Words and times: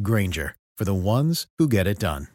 Granger, 0.00 0.56
for 0.76 0.84
the 0.84 0.94
ones 0.94 1.46
who 1.58 1.68
get 1.68 1.86
it 1.86 1.98
done. 1.98 2.28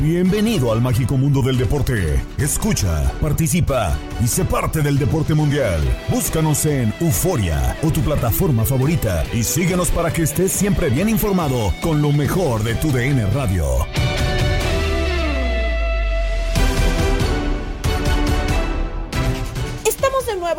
Bienvenido 0.00 0.70
al 0.70 0.82
mágico 0.82 1.16
mundo 1.16 1.40
del 1.40 1.56
deporte. 1.56 2.22
Escucha, 2.36 3.10
participa 3.22 3.96
y 4.22 4.26
sé 4.26 4.44
parte 4.44 4.82
del 4.82 4.98
deporte 4.98 5.32
mundial. 5.32 5.80
Búscanos 6.10 6.66
en 6.66 6.92
Euforia 7.00 7.74
o 7.82 7.90
tu 7.90 8.02
plataforma 8.02 8.66
favorita 8.66 9.24
y 9.32 9.42
síguenos 9.42 9.90
para 9.90 10.12
que 10.12 10.24
estés 10.24 10.52
siempre 10.52 10.90
bien 10.90 11.08
informado 11.08 11.72
con 11.80 12.02
lo 12.02 12.12
mejor 12.12 12.62
de 12.64 12.74
tu 12.74 12.92
DN 12.92 13.24
Radio. 13.30 13.64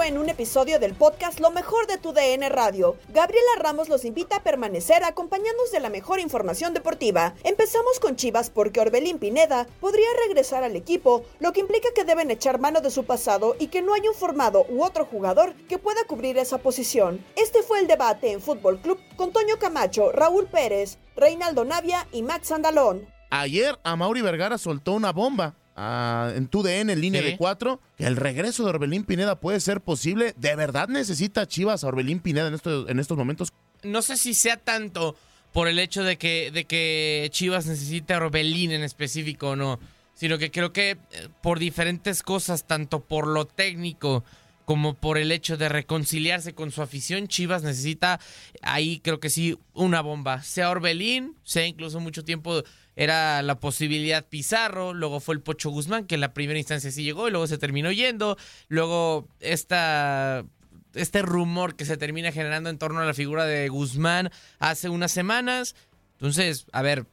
En 0.03 0.17
un 0.19 0.29
episodio 0.29 0.77
del 0.77 0.93
podcast 0.93 1.39
Lo 1.39 1.49
mejor 1.51 1.87
de 1.87 1.97
tu 1.97 2.11
DN 2.11 2.47
Radio. 2.49 2.95
Gabriela 3.09 3.49
Ramos 3.57 3.89
los 3.89 4.05
invita 4.05 4.35
a 4.35 4.43
permanecer 4.43 5.03
acompañándonos 5.03 5.71
de 5.71 5.79
la 5.79 5.89
mejor 5.89 6.19
información 6.19 6.73
deportiva. 6.73 7.33
Empezamos 7.43 7.99
con 7.99 8.15
Chivas 8.15 8.49
porque 8.51 8.81
Orbelín 8.81 9.17
Pineda 9.17 9.65
podría 9.79 10.07
regresar 10.27 10.63
al 10.63 10.75
equipo, 10.75 11.23
lo 11.39 11.53
que 11.53 11.61
implica 11.61 11.89
que 11.95 12.03
deben 12.03 12.29
echar 12.29 12.59
mano 12.59 12.81
de 12.81 12.91
su 12.91 13.05
pasado 13.05 13.55
y 13.57 13.67
que 13.67 13.81
no 13.81 13.93
hay 13.93 14.07
un 14.07 14.13
formado 14.13 14.65
u 14.69 14.83
otro 14.83 15.05
jugador 15.05 15.55
que 15.67 15.79
pueda 15.79 16.03
cubrir 16.03 16.37
esa 16.37 16.59
posición. 16.59 17.23
Este 17.35 17.63
fue 17.63 17.79
el 17.79 17.87
debate 17.87 18.31
en 18.31 18.41
Fútbol 18.41 18.79
Club 18.81 18.99
con 19.15 19.31
Toño 19.31 19.57
Camacho, 19.57 20.11
Raúl 20.11 20.45
Pérez, 20.45 20.99
Reinaldo 21.15 21.65
Navia 21.65 22.05
y 22.11 22.21
Max 22.21 22.51
Andalón. 22.51 23.07
Ayer 23.31 23.79
a 23.83 23.95
Mauri 23.95 24.21
Vergara 24.21 24.57
soltó 24.57 24.93
una 24.93 25.11
bomba 25.11 25.55
ah, 25.75 26.31
en 26.35 26.47
tu 26.47 26.63
DN 26.63 26.91
en 26.93 27.01
línea 27.01 27.21
Sí. 27.21 27.27
de 27.31 27.37
cuatro. 27.37 27.81
Que 27.97 28.05
el 28.05 28.15
regreso 28.15 28.63
de 28.63 28.69
Orbelín 28.69 29.03
Pineda 29.03 29.39
puede 29.39 29.59
ser 29.59 29.81
posible. 29.81 30.33
¿De 30.37 30.55
verdad 30.55 30.87
necesita 30.87 31.47
Chivas 31.47 31.83
a 31.83 31.87
Orbelín 31.87 32.19
Pineda 32.19 32.47
en 32.47 32.53
estos, 32.55 32.89
en 32.89 32.99
estos 32.99 33.17
momentos? 33.17 33.51
no 33.83 34.01
sé 34.01 34.17
si 34.17 34.33
sea 34.33 34.57
tanto 34.57 35.15
por 35.53 35.67
el 35.67 35.77
hecho 35.77 36.03
de 36.03 36.17
que, 36.17 36.49
de 36.51 36.65
que 36.65 37.27
Chivas 37.31 37.65
necesita 37.67 38.15
a 38.15 38.17
Orbelín 38.17 38.71
en 38.71 38.81
específico 38.83 39.49
o 39.51 39.55
no, 39.55 39.79
sino 40.15 40.37
que 40.39 40.49
creo 40.49 40.73
que 40.73 40.91
eh, 40.91 40.97
por 41.41 41.59
diferentes 41.59 42.23
cosas, 42.23 42.65
tanto 42.65 43.01
por 43.01 43.27
lo 43.27 43.45
técnico 43.45 44.23
como 44.65 44.95
por 44.95 45.19
el 45.19 45.31
hecho 45.31 45.55
de 45.57 45.69
reconciliarse 45.69 46.55
con 46.55 46.71
su 46.71 46.81
afición, 46.81 47.27
Chivas 47.27 47.61
necesita 47.61 48.19
ahí 48.63 48.99
creo 49.01 49.19
que 49.19 49.29
sí 49.29 49.55
una 49.75 50.01
bomba, 50.01 50.41
sea 50.41 50.71
Orbelín, 50.71 51.35
sea 51.43 51.67
incluso 51.67 51.99
mucho 51.99 52.23
tiempo 52.23 52.63
era 52.95 53.41
la 53.41 53.59
posibilidad 53.59 54.25
Pizarro, 54.25 54.93
luego 54.93 55.19
fue 55.19 55.35
el 55.35 55.41
Pocho 55.41 55.69
Guzmán, 55.69 56.05
que 56.05 56.15
en 56.15 56.21
la 56.21 56.33
primera 56.33 56.59
instancia 56.59 56.91
sí 56.91 57.03
llegó 57.03 57.27
y 57.27 57.31
luego 57.31 57.47
se 57.47 57.57
terminó 57.57 57.91
yendo, 57.91 58.37
luego 58.69 59.27
esta 59.39 60.45
este 60.93 61.21
rumor 61.21 61.75
que 61.75 61.85
se 61.85 61.97
termina 61.97 62.31
generando 62.31 62.69
en 62.69 62.77
torno 62.77 63.01
a 63.01 63.05
la 63.05 63.13
figura 63.13 63.45
de 63.45 63.67
Guzmán 63.67 64.31
hace 64.59 64.89
unas 64.89 65.11
semanas. 65.11 65.75
Entonces, 66.13 66.65
a 66.71 66.81
ver, 66.81 67.05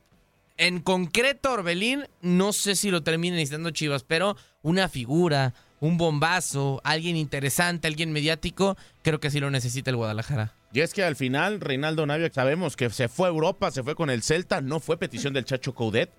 en 0.56 0.80
concreto 0.80 1.52
Orbelín, 1.52 2.06
no 2.20 2.52
sé 2.52 2.76
si 2.76 2.90
lo 2.90 3.02
termina 3.02 3.36
necesitando 3.36 3.70
Chivas, 3.70 4.04
pero 4.04 4.36
una 4.62 4.88
figura, 4.88 5.54
un 5.80 5.98
bombazo, 5.98 6.80
alguien 6.84 7.16
interesante, 7.16 7.88
alguien 7.88 8.12
mediático, 8.12 8.76
creo 9.02 9.18
que 9.18 9.30
sí 9.30 9.40
lo 9.40 9.50
necesita 9.50 9.90
el 9.90 9.96
Guadalajara. 9.96 10.54
Y 10.72 10.80
es 10.80 10.94
que 10.94 11.04
al 11.04 11.16
final, 11.16 11.60
Reinaldo 11.60 12.06
Navia, 12.06 12.30
sabemos 12.32 12.76
que 12.76 12.88
se 12.90 13.08
fue 13.08 13.28
a 13.28 13.30
Europa, 13.30 13.70
se 13.70 13.82
fue 13.82 13.94
con 13.94 14.08
el 14.08 14.22
Celta, 14.22 14.62
no 14.62 14.80
fue 14.80 14.96
petición 14.96 15.34
del 15.34 15.44
Chacho 15.44 15.74
Coudet. 15.74 16.10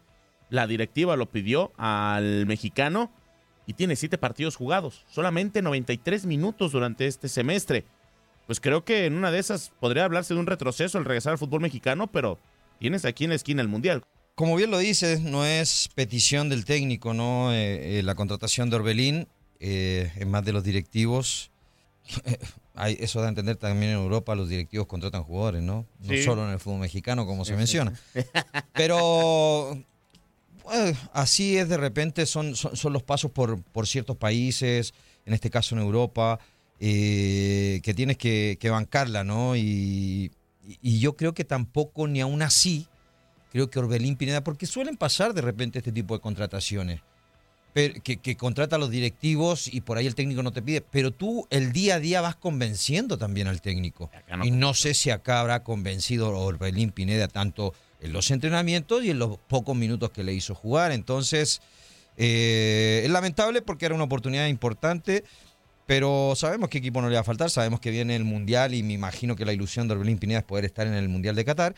La 0.49 0.67
directiva 0.67 1.15
lo 1.15 1.31
pidió 1.31 1.71
al 1.77 2.45
mexicano 2.45 3.11
y 3.65 3.73
tiene 3.73 3.95
siete 3.95 4.17
partidos 4.17 4.55
jugados, 4.55 5.05
solamente 5.09 5.61
93 5.61 6.25
minutos 6.27 6.71
durante 6.71 7.07
este 7.07 7.29
semestre. 7.29 7.85
Pues 8.45 8.59
creo 8.59 8.83
que 8.83 9.05
en 9.05 9.15
una 9.15 9.31
de 9.31 9.39
esas 9.39 9.71
podría 9.79 10.05
hablarse 10.05 10.33
de 10.33 10.39
un 10.39 10.47
retroceso 10.47 10.97
al 10.97 11.05
regresar 11.05 11.31
al 11.31 11.39
fútbol 11.39 11.61
mexicano, 11.61 12.11
pero 12.11 12.37
tienes 12.77 13.05
aquí 13.05 13.23
en 13.23 13.31
la 13.31 13.37
esquina 13.37 13.61
el 13.61 13.69
Mundial. 13.69 14.03
Como 14.35 14.55
bien 14.55 14.69
lo 14.69 14.79
dices, 14.79 15.21
no 15.21 15.45
es 15.45 15.89
petición 15.95 16.49
del 16.49 16.65
técnico, 16.65 17.13
¿no? 17.13 17.53
Eh, 17.53 17.99
eh, 17.99 18.03
la 18.03 18.15
contratación 18.15 18.69
de 18.69 18.75
Orbelín 18.75 19.27
eh, 19.59 20.11
es 20.15 20.27
más 20.27 20.43
de 20.43 20.53
los 20.53 20.63
directivos. 20.63 21.51
Hay, 22.75 22.97
eso 22.99 23.19
da 23.19 23.27
a 23.27 23.29
entender 23.29 23.55
también 23.55 23.91
en 23.91 23.97
Europa, 23.99 24.33
los 24.35 24.49
directivos 24.49 24.87
contratan 24.87 25.23
jugadores, 25.23 25.61
¿no? 25.61 25.85
No 25.99 26.07
Sí. 26.09 26.23
solo 26.23 26.45
en 26.45 26.53
el 26.53 26.59
fútbol 26.59 26.79
mexicano, 26.79 27.25
como 27.25 27.45
se 27.45 27.55
menciona. 27.55 27.93
Pero 28.73 29.79
bueno, 30.63 30.97
así 31.13 31.57
es 31.57 31.69
de 31.69 31.77
repente, 31.77 32.25
son, 32.25 32.55
son, 32.55 32.75
son 32.75 32.93
los 32.93 33.03
pasos 33.03 33.31
por, 33.31 33.61
por 33.61 33.85
ciertos 33.87 34.17
países, 34.17 34.93
en 35.25 35.33
este 35.33 35.49
caso 35.49 35.75
en 35.75 35.81
Europa, 35.81 36.39
eh, 36.79 37.79
que 37.83 37.93
tienes 37.93 38.17
que, 38.17 38.57
que 38.59 38.69
bancarla, 38.69 39.23
¿no? 39.23 39.55
Y, 39.55 40.31
y 40.81 40.99
yo 40.99 41.15
creo 41.15 41.33
que 41.33 41.43
tampoco, 41.43 42.07
ni 42.07 42.21
aún 42.21 42.41
así, 42.41 42.87
creo 43.51 43.69
que 43.69 43.79
Orbelín 43.79 44.15
Pineda, 44.15 44.43
porque 44.43 44.65
suelen 44.65 44.97
pasar 44.97 45.33
de 45.33 45.41
repente 45.41 45.77
este 45.79 45.91
tipo 45.91 46.15
de 46.15 46.21
contrataciones, 46.21 47.01
que, 47.73 48.17
que 48.17 48.37
contrata 48.37 48.75
a 48.75 48.79
los 48.79 48.91
directivos 48.91 49.73
y 49.73 49.81
por 49.81 49.97
ahí 49.97 50.05
el 50.05 50.15
técnico 50.15 50.43
no 50.43 50.51
te 50.51 50.61
pide, 50.61 50.81
pero 50.81 51.11
tú 51.11 51.47
el 51.49 51.71
día 51.71 51.95
a 51.95 51.99
día 51.99 52.21
vas 52.21 52.35
convenciendo 52.35 53.17
también 53.17 53.47
al 53.47 53.61
técnico. 53.61 54.11
no 54.35 54.45
y 54.45 54.51
no 54.51 54.73
sé 54.73 54.93
si 54.93 55.09
acá 55.09 55.39
habrá 55.39 55.63
convencido 55.63 56.27
a 56.27 56.39
Orbelín 56.39 56.91
Pineda 56.91 57.27
tanto 57.27 57.73
en 58.01 58.13
los 58.13 58.29
entrenamientos 58.31 59.03
y 59.03 59.09
en 59.09 59.19
los 59.19 59.37
pocos 59.47 59.75
minutos 59.75 60.11
que 60.11 60.23
le 60.23 60.33
hizo 60.33 60.53
jugar. 60.53 60.91
Entonces, 60.91 61.61
eh, 62.17 63.01
es 63.03 63.09
lamentable 63.09 63.61
porque 63.61 63.85
era 63.85 63.95
una 63.95 64.03
oportunidad 64.03 64.47
importante. 64.47 65.23
Pero 65.85 66.33
sabemos 66.37 66.69
que 66.69 66.77
equipo 66.77 67.01
no 67.01 67.09
le 67.09 67.15
va 67.15 67.21
a 67.21 67.25
faltar, 67.25 67.49
sabemos 67.49 67.81
que 67.81 67.91
viene 67.91 68.15
el 68.15 68.23
Mundial 68.23 68.73
y 68.73 68.83
me 68.83 68.93
imagino 68.93 69.35
que 69.35 69.43
la 69.43 69.51
ilusión 69.51 69.87
de 69.87 69.95
Orbelín 69.95 70.17
Pineda 70.17 70.39
es 70.39 70.45
poder 70.45 70.63
estar 70.63 70.87
en 70.87 70.93
el 70.93 71.09
Mundial 71.09 71.35
de 71.35 71.43
Qatar. 71.43 71.75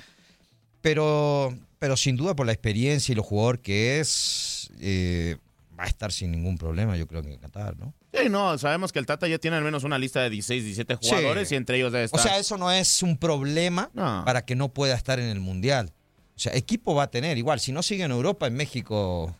pero, 0.81 1.57
pero 1.79 1.97
sin 1.97 2.15
duda 2.15 2.35
por 2.35 2.45
la 2.45 2.51
experiencia 2.51 3.11
y 3.11 3.15
lo 3.15 3.23
jugador 3.23 3.59
que 3.59 3.99
es, 3.99 4.69
eh, 4.79 5.37
va 5.77 5.83
a 5.83 5.87
estar 5.87 6.11
sin 6.11 6.31
ningún 6.31 6.57
problema, 6.57 6.95
yo 6.97 7.07
creo 7.07 7.21
que 7.21 7.33
en 7.33 7.39
Qatar, 7.39 7.77
¿no? 7.77 7.93
Sí, 8.13 8.29
no, 8.29 8.57
sabemos 8.57 8.91
que 8.93 8.99
el 8.99 9.05
Tata 9.05 9.27
ya 9.27 9.37
tiene 9.37 9.57
al 9.57 9.63
menos 9.63 9.83
una 9.83 9.97
lista 9.99 10.21
de 10.21 10.29
16, 10.29 10.63
17 10.63 10.95
jugadores 10.95 11.49
Sí. 11.49 11.55
y 11.55 11.57
entre 11.57 11.77
ellos 11.77 11.91
debe 11.91 12.05
estar. 12.05 12.19
O 12.19 12.23
sea, 12.23 12.37
eso 12.37 12.57
no 12.57 12.71
es 12.71 13.03
un 13.03 13.17
problema 13.17 13.89
No. 13.93 14.23
para 14.25 14.45
que 14.45 14.55
no 14.55 14.69
pueda 14.69 14.95
estar 14.95 15.19
en 15.19 15.27
el 15.27 15.39
Mundial. 15.39 15.91
O 16.35 16.39
sea, 16.39 16.53
equipo 16.55 16.95
va 16.95 17.03
a 17.03 17.11
tener, 17.11 17.37
igual, 17.37 17.59
si 17.59 17.71
no 17.71 17.81
sigue 17.83 18.03
en 18.03 18.11
Europa, 18.11 18.47
en 18.47 18.55
México, 18.55 19.35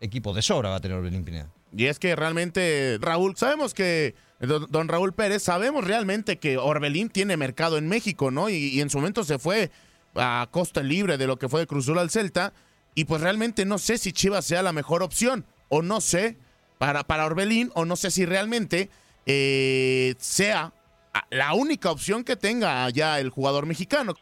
equipo 0.00 0.32
de 0.34 0.42
sobra 0.42 0.70
va 0.70 0.76
a 0.76 0.80
tener 0.80 0.96
Orbelín 0.96 1.24
Pineda. 1.24 1.50
Y 1.76 1.86
es 1.86 1.98
que 1.98 2.14
realmente, 2.14 2.98
Raúl, 3.00 3.36
sabemos 3.36 3.74
que, 3.74 4.14
don, 4.40 4.88
Raúl 4.88 5.12
Pérez, 5.12 5.42
sabemos 5.42 5.84
realmente 5.84 6.38
que 6.38 6.56
Orbelín 6.58 7.08
tiene 7.08 7.36
mercado 7.36 7.78
en 7.78 7.88
México, 7.88 8.30
¿no? 8.30 8.48
Y, 8.48 8.54
y 8.54 8.80
en 8.80 8.90
su 8.90 8.98
momento 8.98 9.24
se 9.24 9.38
fue 9.38 9.70
a 10.14 10.46
costa 10.50 10.82
libre 10.82 11.18
de 11.18 11.26
lo 11.26 11.38
que 11.38 11.48
fue 11.48 11.60
de 11.60 11.66
Cruz 11.66 11.84
Azul 11.86 11.98
al 11.98 12.10
Celta. 12.10 12.52
Y 12.94 13.06
pues 13.06 13.20
realmente 13.22 13.64
no 13.64 13.78
sé 13.78 13.98
si 13.98 14.12
Chivas 14.12 14.44
sea 14.44 14.62
la 14.62 14.72
mejor 14.72 15.02
opción, 15.02 15.44
o 15.68 15.82
no 15.82 16.00
sé, 16.00 16.36
para, 16.78 17.04
para 17.04 17.26
Orbelín, 17.26 17.70
o 17.74 17.84
no 17.84 17.96
sé 17.96 18.10
si 18.10 18.26
realmente 18.26 18.88
eh, 19.26 20.14
sea 20.18 20.72
la 21.30 21.54
única 21.54 21.90
opción 21.90 22.24
que 22.24 22.36
tenga 22.36 22.88
ya 22.90 23.20
el 23.20 23.30
jugador 23.30 23.66
mexicano. 23.66 24.14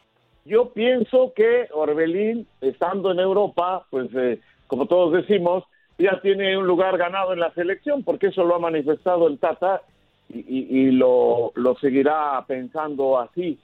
Yo 0.45 0.71
pienso 0.73 1.33
que 1.35 1.67
Orbelín, 1.73 2.47
estando 2.61 3.11
en 3.11 3.19
Europa, 3.19 3.85
pues 3.89 4.09
eh, 4.15 4.39
como 4.67 4.85
todos 4.87 5.13
decimos, 5.13 5.63
ya 5.97 6.19
tiene 6.21 6.57
un 6.57 6.67
lugar 6.67 6.97
ganado 6.97 7.33
en 7.33 7.39
la 7.39 7.53
selección, 7.53 8.03
porque 8.03 8.27
eso 8.27 8.43
lo 8.43 8.55
ha 8.55 8.59
manifestado 8.59 9.27
el 9.27 9.39
Tata 9.39 9.81
y, 10.29 10.39
y- 10.39 10.67
y 10.87 10.91
lo, 10.91 11.51
lo 11.55 11.75
seguirá 11.77 12.43
pensando 12.47 13.19
así. 13.19 13.57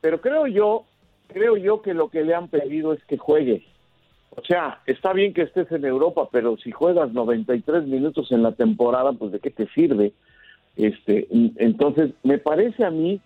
Pero 0.00 0.20
creo 0.20 0.46
yo, 0.46 0.84
creo 1.28 1.56
yo 1.56 1.82
que 1.82 1.94
lo 1.94 2.08
que 2.08 2.22
le 2.24 2.34
han 2.34 2.48
pedido 2.48 2.92
es 2.92 3.02
que 3.04 3.16
juegue. 3.18 3.64
O 4.38 4.44
sea, 4.44 4.80
está 4.86 5.12
bien 5.12 5.34
que 5.34 5.42
estés 5.42 5.70
en 5.72 5.84
Europa, 5.84 6.28
pero 6.30 6.56
si 6.58 6.70
juegas 6.70 7.12
93 7.12 7.88
minutos 7.88 8.30
en 8.30 8.44
la 8.44 8.52
temporada, 8.52 9.12
pues 9.12 9.32
de 9.32 9.40
qué 9.40 9.50
te 9.50 9.66
sirve. 9.70 10.12
Este, 10.76 11.26
entonces, 11.56 12.12
me 12.22 12.38
parece 12.38 12.84
a 12.84 12.90
mí 12.90 13.20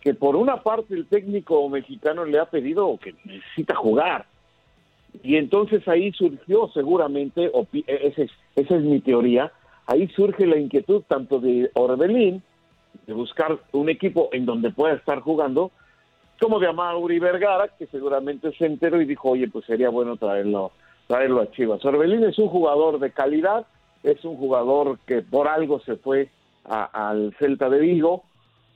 que 0.00 0.14
por 0.14 0.36
una 0.36 0.62
parte 0.62 0.94
el 0.94 1.06
técnico 1.06 1.68
mexicano 1.68 2.24
le 2.24 2.38
ha 2.38 2.46
pedido 2.46 2.96
que 2.96 3.14
necesita 3.24 3.74
jugar. 3.74 4.24
Y 5.22 5.36
entonces 5.36 5.86
ahí 5.86 6.12
surgió 6.12 6.70
seguramente, 6.72 7.50
e, 7.72 8.06
esa 8.06 8.22
es, 8.22 8.30
esa 8.56 8.76
es 8.76 8.82
mi 8.82 9.00
teoría, 9.00 9.52
ahí 9.86 10.08
surge 10.16 10.46
la 10.46 10.58
inquietud 10.58 11.02
tanto 11.08 11.40
de 11.40 11.70
Orbelín, 11.74 12.42
de 13.06 13.12
buscar 13.12 13.58
un 13.72 13.90
equipo 13.90 14.30
en 14.32 14.46
donde 14.46 14.70
pueda 14.70 14.94
estar 14.94 15.20
jugando, 15.20 15.72
como 16.40 16.58
de 16.58 16.68
Amauri 16.68 17.18
Vergara, 17.18 17.68
que 17.78 17.86
seguramente 17.86 18.52
se 18.52 18.66
enteró 18.66 19.00
y 19.00 19.06
dijo, 19.06 19.30
oye, 19.30 19.48
pues 19.48 19.64
sería 19.66 19.90
bueno 19.90 20.16
traerlo, 20.16 20.72
traerlo 21.06 21.40
a 21.40 21.50
Chivas. 21.50 21.84
Orbelín 21.84 22.24
es 22.24 22.38
un 22.38 22.48
jugador 22.48 22.98
de 22.98 23.10
calidad, 23.10 23.66
es 24.02 24.24
un 24.24 24.36
jugador 24.36 24.98
que 25.06 25.22
por 25.22 25.48
algo 25.48 25.80
se 25.80 25.96
fue 25.96 26.28
al 26.64 27.34
Celta 27.38 27.68
de 27.68 27.80
Vigo, 27.80 28.24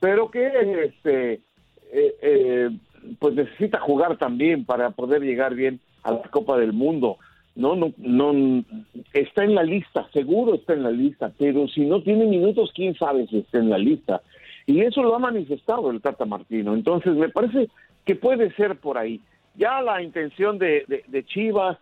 pero 0.00 0.30
que 0.30 0.46
este 0.84 1.40
eh, 1.92 2.14
eh, 2.22 2.70
pues 3.18 3.34
necesita 3.34 3.80
jugar 3.80 4.16
también 4.16 4.64
para 4.64 4.90
poder 4.90 5.22
llegar 5.22 5.54
bien 5.54 5.80
a 6.02 6.12
la 6.12 6.22
Copa 6.22 6.56
del 6.58 6.72
Mundo. 6.72 7.18
No, 7.54 7.76
no, 7.76 7.92
no 7.98 8.64
está 9.12 9.44
en 9.44 9.54
la 9.54 9.62
lista, 9.62 10.08
seguro 10.12 10.54
está 10.54 10.72
en 10.72 10.84
la 10.84 10.90
lista, 10.90 11.30
pero 11.38 11.68
si 11.68 11.82
no 11.82 12.02
tiene 12.02 12.24
minutos, 12.24 12.72
quién 12.74 12.94
sabe 12.94 13.26
si 13.26 13.38
está 13.38 13.58
en 13.58 13.68
la 13.68 13.78
lista. 13.78 14.22
Y 14.66 14.80
eso 14.80 15.02
lo 15.02 15.14
ha 15.14 15.18
manifestado 15.18 15.90
el 15.90 16.00
Tata 16.00 16.24
Martino. 16.24 16.74
Entonces, 16.74 17.14
me 17.14 17.28
parece 17.28 17.68
que 18.04 18.14
puede 18.14 18.52
ser 18.54 18.76
por 18.76 18.98
ahí. 18.98 19.20
Ya 19.56 19.82
la 19.82 20.02
intención 20.02 20.58
de, 20.58 21.04
de, 21.06 21.24
Chivas, 21.24 21.78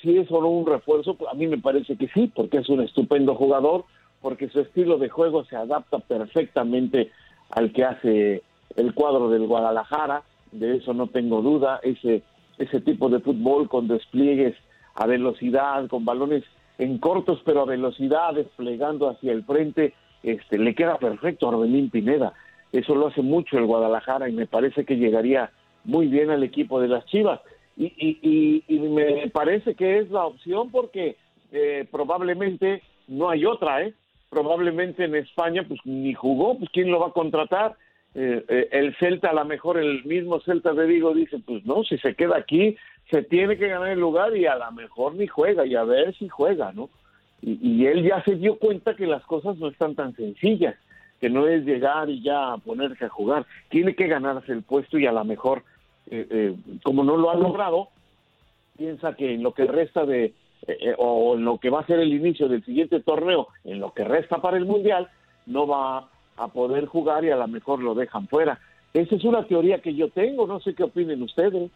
si 0.00 0.18
es 0.18 0.28
solo 0.28 0.48
un 0.48 0.66
refuerzo, 0.66 1.14
pues 1.14 1.30
a 1.30 1.34
mí 1.34 1.46
me 1.46 1.58
parece 1.58 1.96
que 1.96 2.08
sí, 2.08 2.30
porque 2.34 2.58
es 2.58 2.68
un 2.68 2.82
estupendo 2.82 3.34
jugador, 3.34 3.84
porque 4.20 4.48
su 4.48 4.60
estilo 4.60 4.98
de 4.98 5.08
juego 5.08 5.44
se 5.44 5.56
adapta 5.56 5.98
perfectamente 5.98 7.10
al 7.50 7.72
que 7.72 7.84
hace 7.84 8.42
el 8.76 8.94
cuadro 8.94 9.28
del 9.30 9.46
Guadalajara, 9.46 10.22
de 10.52 10.76
eso 10.76 10.94
no 10.94 11.08
tengo 11.08 11.42
duda, 11.42 11.80
ese, 11.82 12.22
ese 12.58 12.80
tipo 12.80 13.08
de 13.08 13.20
fútbol 13.20 13.68
con 13.68 13.88
despliegues 13.88 14.54
a 14.94 15.06
velocidad, 15.06 15.88
con 15.88 16.04
balones 16.04 16.44
en 16.78 16.98
cortos 16.98 17.40
pero 17.44 17.62
a 17.62 17.66
velocidad, 17.66 18.34
desplegando 18.34 19.08
hacia 19.08 19.32
el 19.32 19.44
frente, 19.44 19.94
este, 20.22 20.58
le 20.58 20.74
queda 20.74 20.98
perfecto 20.98 21.46
a 21.46 21.50
Orbelín 21.50 21.90
Pineda. 21.90 22.32
Eso 22.72 22.94
lo 22.94 23.08
hace 23.08 23.22
mucho 23.22 23.58
el 23.58 23.66
Guadalajara 23.66 24.28
y 24.28 24.32
me 24.32 24.46
parece 24.46 24.84
que 24.84 24.96
llegaría 24.96 25.50
muy 25.84 26.06
bien 26.06 26.30
al 26.30 26.42
equipo 26.42 26.80
de 26.80 26.88
las 26.88 27.04
Chivas. 27.06 27.40
Y, 27.76 27.86
y, 27.86 28.18
y, 28.22 28.64
y 28.68 28.78
me 28.78 29.28
parece 29.30 29.74
que 29.74 29.98
es 29.98 30.10
la 30.10 30.24
opción 30.26 30.70
porque 30.70 31.16
eh, 31.52 31.86
probablemente 31.90 32.82
no 33.08 33.30
hay 33.30 33.44
otra, 33.44 33.82
¿eh? 33.82 33.94
Probablemente 34.30 35.04
en 35.04 35.14
España 35.14 35.64
pues 35.66 35.80
ni 35.84 36.14
jugó, 36.14 36.58
pues 36.58 36.70
quién 36.72 36.90
lo 36.90 37.00
va 37.00 37.08
a 37.08 37.12
contratar. 37.12 37.76
Eh, 38.14 38.44
eh, 38.48 38.68
el 38.72 38.94
Celta, 38.96 39.30
a 39.30 39.34
lo 39.34 39.44
mejor 39.44 39.78
el 39.78 40.04
mismo 40.04 40.40
Celta 40.40 40.72
de 40.72 40.86
Vigo 40.86 41.14
dice, 41.14 41.38
pues 41.44 41.64
no, 41.64 41.82
si 41.84 41.98
se 41.98 42.14
queda 42.14 42.36
aquí, 42.36 42.76
se 43.10 43.22
tiene 43.22 43.56
que 43.56 43.68
ganar 43.68 43.88
el 43.88 44.00
lugar 44.00 44.36
y 44.36 44.46
a 44.46 44.56
lo 44.56 44.70
mejor 44.72 45.14
ni 45.14 45.26
juega 45.26 45.66
y 45.66 45.74
a 45.74 45.84
ver 45.84 46.14
si 46.16 46.28
juega, 46.28 46.72
¿no? 46.72 46.88
Y, 47.42 47.58
y 47.60 47.86
él 47.86 48.04
ya 48.04 48.22
se 48.24 48.36
dio 48.36 48.56
cuenta 48.56 48.94
que 48.94 49.06
las 49.06 49.22
cosas 49.24 49.56
no 49.58 49.68
están 49.68 49.94
tan 49.94 50.14
sencillas, 50.14 50.76
que 51.20 51.30
no 51.30 51.46
es 51.46 51.64
llegar 51.64 52.10
y 52.10 52.22
ya 52.22 52.56
ponerse 52.64 53.04
a 53.04 53.08
jugar, 53.08 53.46
tiene 53.68 53.94
que 53.94 54.08
ganarse 54.08 54.52
el 54.52 54.62
puesto 54.62 54.98
y 54.98 55.06
a 55.06 55.12
lo 55.12 55.24
mejor, 55.24 55.62
eh, 56.10 56.26
eh, 56.28 56.56
como 56.82 57.04
no 57.04 57.16
lo 57.16 57.30
ha 57.30 57.36
logrado, 57.36 57.88
piensa 58.76 59.14
que 59.14 59.34
en 59.34 59.42
lo 59.42 59.54
que 59.54 59.66
resta 59.66 60.04
de, 60.04 60.34
eh, 60.66 60.94
o 60.98 61.36
en 61.36 61.44
lo 61.44 61.58
que 61.58 61.70
va 61.70 61.80
a 61.80 61.86
ser 61.86 62.00
el 62.00 62.12
inicio 62.12 62.48
del 62.48 62.64
siguiente 62.64 63.00
torneo, 63.00 63.48
en 63.64 63.80
lo 63.80 63.92
que 63.92 64.04
resta 64.04 64.38
para 64.40 64.56
el 64.56 64.64
Mundial, 64.64 65.08
no 65.46 65.66
va 65.66 66.08
a 66.36 66.48
poder 66.48 66.86
jugar 66.86 67.24
y 67.24 67.30
a 67.30 67.36
lo 67.36 67.46
mejor 67.48 67.80
lo 67.80 67.94
dejan 67.94 68.28
fuera. 68.28 68.58
Esa 68.94 69.14
es 69.14 69.24
una 69.24 69.44
teoría 69.46 69.80
que 69.80 69.94
yo 69.94 70.08
tengo, 70.10 70.46
no 70.46 70.60
sé 70.60 70.74
qué 70.74 70.82
opinen 70.82 71.22
ustedes. 71.22 71.70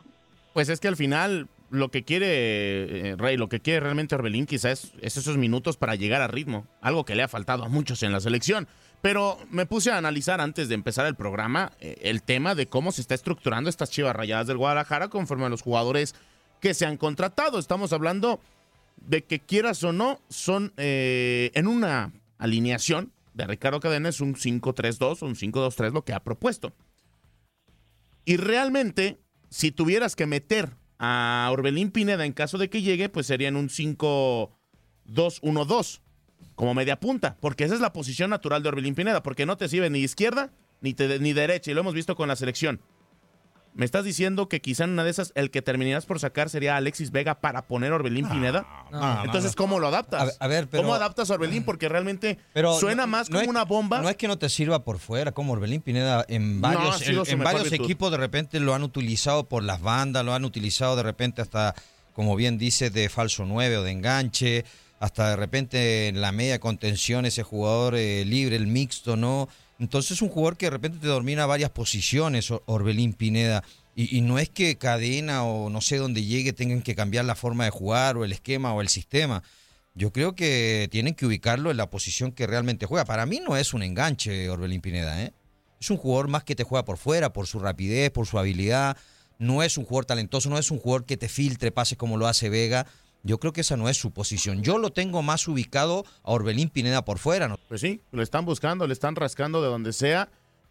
Pues 0.53 0.69
es 0.69 0.81
que 0.81 0.89
al 0.89 0.97
final 0.97 1.47
lo 1.71 1.91
que 1.91 2.05
quiere 2.05 3.11
eh, 3.11 3.17
Rey, 3.17 3.37
lo 3.37 3.49
que 3.49 3.61
quiere 3.61 3.81
realmente 3.81 4.15
Orbelín 4.15 4.47
quizás 4.47 4.85
es, 4.85 4.93
es 5.01 5.17
esos 5.17 5.37
minutos 5.37 5.77
para 5.77 5.95
llegar 5.95 6.23
a 6.23 6.29
ritmo, 6.29 6.67
algo 6.81 7.05
que 7.05 7.15
le 7.15 7.23
ha 7.23 7.29
faltado 7.29 7.65
a 7.65 7.69
muchos 7.69 8.03
en 8.03 8.13
la 8.13 8.21
selección. 8.21 8.69
Pero 9.03 9.39
me 9.51 9.67
puse 9.67 9.91
a 9.91 9.99
analizar 9.99 10.41
antes 10.41 10.69
de 10.69 10.75
empezar 10.75 11.07
el 11.07 11.15
programa 11.15 11.73
eh, 11.81 11.99
el 12.03 12.23
tema 12.23 12.55
de 12.55 12.67
cómo 12.67 12.93
se 12.93 13.01
está 13.01 13.15
estructurando 13.15 13.71
estas 13.71 13.91
chivas 13.91 14.17
rayadas 14.17 14.47
del 14.47 14.57
Guadalajara 14.57 15.09
conforme 15.09 15.47
a 15.47 15.49
los 15.49 15.63
jugadores 15.63 16.15
que 16.61 16.75
se 16.75 16.87
han 16.87 16.97
contratado. 16.97 17.59
Estamos 17.59 17.93
hablando 17.93 18.41
de 18.97 19.25
que 19.25 19.41
quieras 19.41 19.83
o 19.85 19.93
no, 19.93 20.21
son 20.29 20.73
eh, 20.77 21.51
en 21.55 21.67
una 21.67 22.13
alineación 22.39 23.13
de 23.37 23.47
Ricardo 23.47 23.81
Cadena 23.81 24.09
es 24.09 24.21
un 24.21 24.35
5-3-2, 24.35 25.23
un 25.23 25.35
5-2-3 25.35 25.93
lo 25.93 26.05
que 26.05 26.15
ha 26.15 26.25
propuesto. 26.25 26.73
Y 28.25 28.39
realmente, 28.39 29.21
si 29.51 29.71
tuvieras 29.71 30.17
que 30.17 30.27
meter 30.27 30.71
a 30.99 31.49
Orbelín 31.53 31.91
Pineda 31.91 32.25
en 32.25 32.33
caso 32.33 32.59
de 32.59 32.71
que 32.71 32.83
llegue, 32.83 33.09
pues 33.09 33.27
serían 33.27 33.57
un 33.57 33.69
5-2-1-2 33.69 36.01
como 36.55 36.75
media 36.75 36.99
punta, 37.01 37.37
porque 37.41 37.65
esa 37.65 37.75
es 37.75 37.81
la 37.81 37.93
posición 37.93 38.31
natural 38.31 38.63
de 38.63 38.69
Orbelín 38.71 38.95
Pineda, 38.95 39.23
porque 39.23 39.47
no 39.47 39.57
te 39.57 39.69
sirve 39.69 39.91
ni 39.91 40.01
izquierda 40.01 40.53
ni, 40.81 40.95
te- 40.95 41.19
ni 41.19 41.33
derecha, 41.33 41.71
y 41.71 41.75
lo 41.75 41.81
hemos 41.81 41.95
visto 41.95 42.17
con 42.17 42.29
la 42.29 42.37
selección. 42.37 42.81
Me 43.77 43.85
estás 43.85 44.05
diciendo 44.05 44.49
que 44.49 44.61
quizá 44.63 44.85
en 44.85 44.91
una 44.91 45.05
de 45.05 45.11
esas 45.11 45.33
el 45.35 45.51
que 45.51 45.61
terminarías 45.61 46.07
por 46.07 46.19
sacar 46.19 46.49
sería 46.49 46.77
Alexis 46.79 47.11
Vega 47.11 47.41
para 47.41 47.67
poner 47.67 47.93
a 47.93 47.97
Orbelín 47.97 48.27
Pineda. 48.29 48.67
no, 48.91 49.25
Entonces. 49.25 49.55
¿cómo 49.55 49.79
lo 49.79 49.89
adaptas? 49.89 50.39
A- 50.41 50.45
a 50.45 50.49
ver, 50.49 50.67
pero- 50.69 50.83
¿Cómo 50.83 50.95
adaptas 50.95 51.31
a 51.31 51.35
Orbelín? 51.35 51.63
Porque 51.63 51.89
realmente 51.89 52.39
Pero 52.55 52.73
suena 52.81 53.03
no- 53.03 53.09
más 53.13 53.29
no 53.29 53.35
como 53.35 53.43
es- 53.43 53.49
una 53.49 53.65
bomba. 53.65 54.01
No 54.01 54.09
es 54.09 54.17
que 54.17 54.29
no 54.29 54.39
te 54.39 54.49
sirva 54.49 54.83
por 54.83 54.99
fuera, 54.99 55.33
como 55.33 55.53
Orbelín 55.53 55.83
Pineda 55.83 56.25
en 56.29 56.61
varios, 56.63 57.03
en, 57.07 57.39
varios 57.41 57.71
equipos 57.73 58.11
de 58.11 58.17
repente 58.17 58.61
lo 58.61 58.75
han 58.75 58.83
utilizado 58.83 59.47
por 59.47 59.63
las 59.63 59.83
bandas, 59.83 60.25
lo 60.25 60.33
han 60.33 60.45
utilizado 60.47 60.97
de 60.97 61.03
repente 61.03 61.43
hasta, 61.43 61.75
como 62.15 62.35
bien 62.35 62.57
dice, 62.57 62.89
de 62.89 63.11
falso 63.11 63.45
9 63.45 63.77
o 63.77 63.83
de 63.83 63.91
enganche, 63.91 64.65
hasta 65.01 65.29
de 65.29 65.37
repente 65.37 66.09
en 66.09 66.23
la 66.23 66.33
media 66.33 66.59
contención 66.61 67.27
ese 67.27 67.43
jugador 67.43 67.95
eh, 67.97 68.25
libre, 68.25 68.57
el 68.57 68.67
mixto, 68.67 69.17
¿no? 69.17 69.49
Entonces 69.79 70.13
es 70.13 70.23
un 70.23 70.29
jugador 70.29 70.57
que 70.57 70.67
de 70.67 70.71
repente 70.71 70.99
te 70.99 71.07
domina 71.07 71.47
varias 71.47 71.71
posiciones, 71.71 72.51
Or- 72.51 72.63
Orbelín 72.67 73.13
Pineda. 73.13 73.63
Y, 73.95 74.17
y 74.17 74.21
no 74.21 74.39
es 74.39 74.49
que 74.49 74.77
cadena 74.77 75.45
o 75.45 75.71
no 75.71 75.81
sé 75.81 75.97
dónde 75.97 76.23
llegue 76.23 76.53
tengan 76.53 76.83
que 76.83 76.95
cambiar 76.95 77.25
la 77.25 77.35
forma 77.35 77.65
de 77.65 77.71
jugar 77.71 78.17
o 78.17 78.25
el 78.25 78.33
esquema 78.33 78.73
o 78.75 78.81
el 78.81 78.89
sistema. 78.89 79.43
Yo 79.95 80.13
creo 80.13 80.35
que 80.35 80.89
tienen 80.91 81.15
que 81.15 81.25
ubicarlo 81.25 81.71
en 81.71 81.79
la 81.79 81.89
posición 81.89 82.33
que 82.33 82.47
realmente 82.47 82.85
juega. 82.85 83.07
Para 83.07 83.25
mí 83.25 83.41
no 83.41 83.57
es 83.57 83.73
un 83.73 83.83
enganche 83.83 84.51
Orbelín 84.51 84.83
Pineda, 84.83 85.23
¿eh? 85.23 85.33
Es 85.81 85.91
un 85.91 85.97
jugador 85.97 86.29
más 86.29 86.45
que 86.45 86.55
te 86.55 86.65
juega 86.65 86.85
por 86.85 86.99
fuera, 86.99 87.33
por 87.33 87.47
su 87.47 87.59
rapidez, 87.59 88.11
por 88.11 88.27
su 88.27 88.39
habilidad. 88.39 88.97
No 89.39 89.63
es 89.63 89.79
un 89.79 89.85
jugador 89.85 90.07
talentoso, 90.07 90.49
no 90.51 90.59
es 90.59 90.71
un 90.71 90.79
jugador 90.79 91.05
que 91.05 91.17
te 91.17 91.29
filtre 91.29 91.71
pases 91.71 91.97
como 91.99 92.17
lo 92.17 92.27
hace 92.27 92.49
Vega. 92.49 92.87
Yo 93.27 93.39
creo 93.39 93.53
que 93.53 93.63
esa 93.63 93.77
no 93.77 93.89
es 93.89 93.97
su 93.97 94.13
posición. 94.13 94.63
Yo 94.63 94.79
lo 94.79 94.93
tengo 94.93 95.21
más 95.23 95.49
ubicado 95.49 96.05
a 96.23 96.31
Orbelín 96.31 96.69
Pineda 96.69 97.05
por 97.05 97.19
fuera. 97.19 97.49
¿no? 97.49 97.59
Pues 97.69 97.81
sí, 97.81 98.01
lo 98.13 98.23
están 98.23 98.45
buscando, 98.45 98.87
le 98.87 98.93
están 98.93 99.17
rascando 99.17 99.61
de 99.61 99.69
donde 99.69 99.93
sea. 99.93 100.29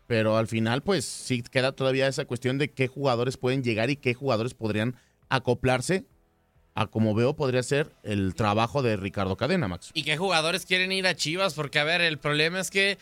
Pero 0.08 0.38
al 0.38 0.48
final, 0.48 0.82
pues 0.82 1.04
sí 1.04 1.42
queda 1.42 1.72
todavía 1.72 2.08
esa 2.08 2.26
cuestión 2.26 2.58
de 2.58 2.72
qué 2.72 2.88
jugadores 2.88 3.38
pueden 3.38 3.64
llegar 3.64 3.90
y 3.90 3.98
qué 3.98 4.14
jugadores 4.14 4.54
podrían 4.54 4.96
acoplarse 5.30 6.06
a 6.76 6.88
como 6.88 7.16
veo 7.16 7.36
podría 7.36 7.64
ser 7.64 7.92
el 8.04 8.36
trabajo 8.36 8.84
de 8.84 8.98
Ricardo 8.98 9.36
Cadena, 9.36 9.68
Max. 9.68 9.92
¿Y 9.94 10.04
qué 10.04 10.18
jugadores 10.18 10.66
quieren 10.66 10.92
ir 10.92 11.08
a 11.08 11.16
Chivas? 11.16 11.56
Porque, 11.56 11.80
a 11.80 11.84
ver, 11.84 12.02
el 12.02 12.20
problema 12.20 12.60
es 12.60 12.70
que 12.70 12.98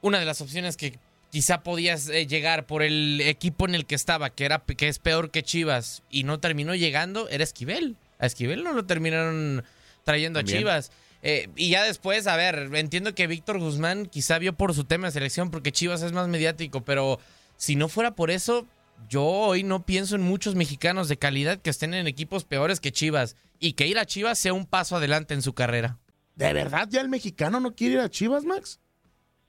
una 0.00 0.18
de 0.18 0.24
las 0.24 0.40
opciones 0.40 0.76
que 0.76 0.98
quizá 1.30 1.62
podías 1.62 2.08
eh, 2.08 2.26
llegar 2.26 2.66
por 2.66 2.82
el 2.82 3.20
equipo 3.20 3.66
en 3.68 3.74
el 3.74 3.84
que 3.84 3.96
estaba, 3.96 4.30
que, 4.30 4.44
era, 4.44 4.60
que 4.60 4.88
es 4.88 4.98
peor 4.98 5.30
que 5.30 5.42
Chivas, 5.42 6.02
y 6.10 6.22
no 6.22 6.38
terminó 6.38 6.74
llegando, 6.74 7.28
era 7.28 7.44
Esquivel. 7.44 7.96
A 8.18 8.26
Esquivel 8.26 8.64
no 8.64 8.72
lo 8.72 8.86
terminaron 8.86 9.64
trayendo 10.04 10.40
a 10.40 10.44
Chivas. 10.44 10.90
Eh, 11.22 11.48
y 11.56 11.70
ya 11.70 11.82
después, 11.82 12.26
a 12.26 12.36
ver, 12.36 12.70
entiendo 12.74 13.14
que 13.14 13.26
Víctor 13.26 13.58
Guzmán 13.58 14.06
quizá 14.06 14.38
vio 14.38 14.52
por 14.52 14.74
su 14.74 14.84
tema 14.84 15.08
de 15.08 15.12
selección 15.12 15.50
porque 15.50 15.72
Chivas 15.72 16.02
es 16.02 16.12
más 16.12 16.28
mediático, 16.28 16.84
pero 16.84 17.18
si 17.56 17.76
no 17.76 17.88
fuera 17.88 18.14
por 18.14 18.30
eso, 18.30 18.66
yo 19.08 19.24
hoy 19.24 19.64
no 19.64 19.84
pienso 19.84 20.14
en 20.14 20.22
muchos 20.22 20.54
mexicanos 20.54 21.08
de 21.08 21.18
calidad 21.18 21.58
que 21.58 21.70
estén 21.70 21.94
en 21.94 22.06
equipos 22.06 22.44
peores 22.44 22.80
que 22.80 22.92
Chivas 22.92 23.36
y 23.58 23.72
que 23.72 23.86
ir 23.86 23.98
a 23.98 24.06
Chivas 24.06 24.38
sea 24.38 24.52
un 24.52 24.66
paso 24.66 24.96
adelante 24.96 25.34
en 25.34 25.42
su 25.42 25.54
carrera. 25.54 25.98
¿De 26.36 26.52
verdad 26.52 26.88
ya 26.88 27.00
el 27.00 27.08
mexicano 27.08 27.58
no 27.58 27.74
quiere 27.74 27.94
ir 27.94 28.00
a 28.00 28.10
Chivas, 28.10 28.44
Max? 28.44 28.80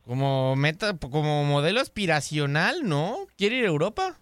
Como 0.04 0.56
meta, 0.56 0.98
como 0.98 1.44
modelo 1.44 1.82
aspiracional, 1.82 2.88
¿no? 2.88 3.28
¿Quiere 3.38 3.58
ir 3.58 3.66
a 3.66 3.68
Europa? 3.68 4.20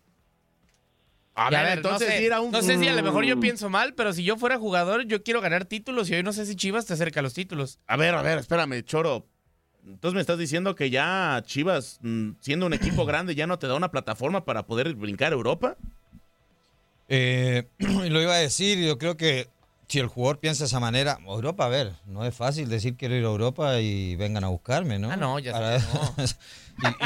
A 1.40 1.52
ver, 1.52 1.78
entonces 1.78 2.08
no 2.08 2.16
sé, 2.16 2.24
ir 2.24 2.34
a 2.34 2.42
un... 2.42 2.52
No 2.52 2.64
sé 2.64 2.80
si 2.80 2.88
a 2.88 2.94
lo 2.94 3.04
mejor 3.04 3.24
yo 3.24 3.40
pienso 3.40 3.70
mal, 3.70 3.94
pero 3.94 4.12
si 4.12 4.24
yo 4.24 4.38
fuera 4.38 4.58
jugador, 4.58 5.06
yo 5.06 5.22
quiero 5.22 5.40
ganar 5.40 5.66
títulos 5.66 6.10
y 6.10 6.16
hoy 6.16 6.24
no 6.24 6.34
sé 6.34 6.48
si 6.48 6.56
Chivas 6.56 6.88
te 6.88 6.94
acerca 6.94 7.20
a 7.20 7.24
los 7.24 7.36
títulos. 7.36 7.78
A 7.86 7.96
ver, 7.96 8.16
a 8.16 8.24
ver, 8.24 8.40
espérame, 8.40 8.82
Choro. 8.84 9.28
Entonces 9.86 10.16
me 10.16 10.22
estás 10.22 10.40
diciendo 10.40 10.74
que 10.74 10.90
ya 10.90 11.44
Chivas, 11.46 12.00
mm, 12.02 12.32
siendo 12.40 12.66
un 12.66 12.74
equipo 12.74 13.06
grande, 13.06 13.36
ya 13.36 13.46
no 13.46 13.60
te 13.60 13.68
da 13.68 13.76
una 13.76 13.92
plataforma 13.92 14.46
para 14.46 14.66
poder 14.66 14.96
brincar 14.96 15.32
a 15.32 15.36
Europa. 15.36 15.78
Eh, 17.08 17.68
lo 17.78 18.20
iba 18.20 18.34
a 18.34 18.40
decir, 18.40 18.80
yo 18.80 18.98
creo 18.98 19.16
que 19.16 19.48
si 19.88 20.00
el 20.00 20.08
jugador 20.08 20.40
piensa 20.40 20.64
de 20.64 20.70
esa 20.70 20.80
manera, 20.80 21.20
Europa, 21.24 21.66
a 21.66 21.70
ver, 21.70 21.94
no 22.08 22.26
es 22.26 22.34
fácil 22.34 22.68
decir 22.68 22.96
quiero 22.98 23.16
ir 23.16 23.24
a 23.24 23.28
Europa 23.28 23.80
y 23.80 24.16
vengan 24.16 24.44
a 24.44 24.48
buscarme, 24.48 24.98
¿no? 24.98 25.12
Ah, 25.12 25.18
no, 25.18 25.38
ya 25.38 25.80
sé, 25.80 26.36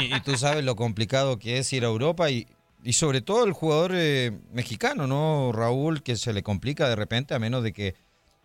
y, 0.00 0.20
tú 0.22 0.38
sabes 0.38 0.64
lo 0.64 0.74
complicado 0.74 1.38
que 1.38 1.58
es 1.58 1.70
ir 1.74 1.84
a 1.84 1.88
Europa 1.88 2.30
y, 2.30 2.46
y 2.82 2.94
sobre 2.94 3.20
todo 3.20 3.44
el 3.44 3.52
jugador 3.52 3.92
eh, 3.94 4.32
mexicano, 4.52 5.06
¿no? 5.06 5.52
Raúl, 5.52 6.02
que 6.02 6.16
se 6.16 6.32
le 6.32 6.42
complica 6.42 6.88
de 6.88 6.96
repente 6.96 7.34
a 7.34 7.38
menos 7.38 7.62
de 7.62 7.72
que 7.72 7.94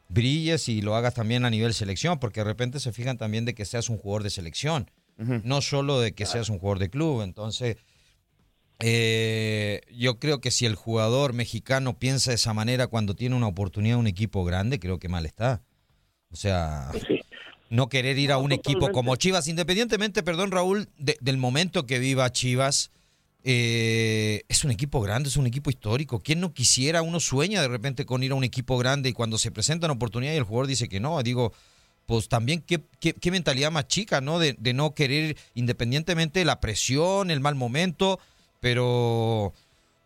brilles 0.09 0.69
y 0.69 0.81
lo 0.81 0.95
hagas 0.95 1.13
también 1.13 1.45
a 1.45 1.49
nivel 1.49 1.73
selección, 1.73 2.19
porque 2.19 2.41
de 2.41 2.45
repente 2.45 2.79
se 2.79 2.93
fijan 2.93 3.17
también 3.17 3.45
de 3.45 3.53
que 3.53 3.65
seas 3.65 3.89
un 3.89 3.97
jugador 3.97 4.23
de 4.23 4.29
selección, 4.29 4.89
no 5.17 5.61
solo 5.61 5.99
de 5.99 6.13
que 6.13 6.25
seas 6.27 6.49
un 6.49 6.59
jugador 6.59 6.79
de 6.79 6.89
club. 6.89 7.23
Entonces, 7.23 7.77
eh, 8.79 9.81
yo 9.91 10.19
creo 10.19 10.39
que 10.39 10.51
si 10.51 10.65
el 10.65 10.75
jugador 10.75 11.33
mexicano 11.33 11.97
piensa 11.97 12.31
de 12.31 12.35
esa 12.35 12.53
manera 12.53 12.87
cuando 12.87 13.15
tiene 13.15 13.35
una 13.35 13.47
oportunidad 13.47 13.97
un 13.97 14.07
equipo 14.07 14.45
grande, 14.45 14.79
creo 14.79 14.99
que 14.99 15.09
mal 15.09 15.25
está. 15.25 15.63
O 16.31 16.35
sea, 16.35 16.91
no 17.69 17.89
querer 17.89 18.17
ir 18.19 18.31
a 18.31 18.37
un 18.37 18.51
equipo 18.51 18.91
como 18.91 19.15
Chivas, 19.15 19.47
independientemente, 19.47 20.23
perdón 20.23 20.51
Raúl, 20.51 20.89
del 20.97 21.37
momento 21.37 21.85
que 21.85 21.99
viva 21.99 22.31
Chivas, 22.31 22.91
eh, 23.43 24.43
es 24.47 24.63
un 24.63 24.71
equipo 24.71 25.01
grande, 25.01 25.29
es 25.29 25.37
un 25.37 25.47
equipo 25.47 25.69
histórico. 25.69 26.19
¿Quién 26.19 26.39
no 26.39 26.53
quisiera? 26.53 27.01
Uno 27.01 27.19
sueña 27.19 27.61
de 27.61 27.67
repente 27.67 28.05
con 28.05 28.23
ir 28.23 28.31
a 28.31 28.35
un 28.35 28.43
equipo 28.43 28.77
grande 28.77 29.09
y 29.09 29.13
cuando 29.13 29.37
se 29.37 29.51
presenta 29.51 29.87
una 29.87 29.93
oportunidad 29.93 30.33
y 30.33 30.37
el 30.37 30.43
jugador 30.43 30.67
dice 30.67 30.89
que 30.89 30.99
no, 30.99 31.21
digo, 31.23 31.53
pues 32.05 32.29
también 32.29 32.61
qué, 32.61 32.81
qué, 32.99 33.31
mentalidad 33.31 33.71
más 33.71 33.87
chica, 33.87 34.21
¿no? 34.21 34.39
De, 34.39 34.55
no 34.73 34.93
querer, 34.93 35.37
independientemente 35.55 36.39
de 36.39 36.45
la 36.45 36.59
presión, 36.61 37.31
el 37.31 37.39
mal 37.39 37.55
momento, 37.55 38.19
pero 38.59 39.53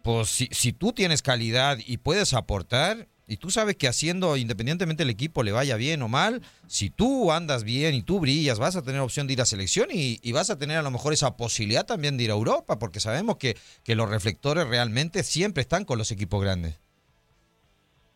pues 0.04 0.30
si 0.30 0.74
tú 0.74 0.94
tienes 0.94 1.22
calidad 1.22 1.78
y 1.86 1.98
puedes 1.98 2.34
aportar, 2.34 3.08
y 3.28 3.38
tú 3.38 3.50
sabes 3.50 3.76
que 3.78 3.88
haciendo, 3.88 4.36
independientemente 4.36 5.04
del 5.04 5.10
equipo 5.10 5.44
le 5.44 5.52
vaya 5.52 5.78
bien 5.78 6.02
o 6.02 6.08
mal, 6.08 6.42
si 6.68 6.90
tú 6.90 7.32
andas 7.32 7.64
bien 7.64 7.94
y 7.94 8.02
tú 8.02 8.20
brillas, 8.20 8.60
vas 8.60 8.76
a 8.76 8.84
tener 8.84 9.00
opción 9.00 9.28
de 9.28 9.34
ir 9.34 9.42
a 9.42 9.46
selección 9.46 9.88
y, 9.92 10.32
vas 10.34 10.50
a 10.50 10.58
tener 10.58 10.78
a 10.78 10.82
lo 10.82 10.92
mejor 10.92 11.14
esa 11.14 11.38
posibilidad 11.38 11.86
también 11.86 12.18
de 12.18 12.26
ir 12.26 12.32
a 12.32 12.34
Europa, 12.34 12.80
porque 12.80 13.00
sabemos 13.00 13.38
que, 13.38 13.56
que 13.84 13.96
los 13.96 14.10
reflectores 14.10 14.68
realmente 14.68 15.24
siempre 15.24 15.62
están 15.62 15.86
con 15.86 15.98
los 15.98 16.12
equipos 16.12 16.42
grandes. 16.42 16.80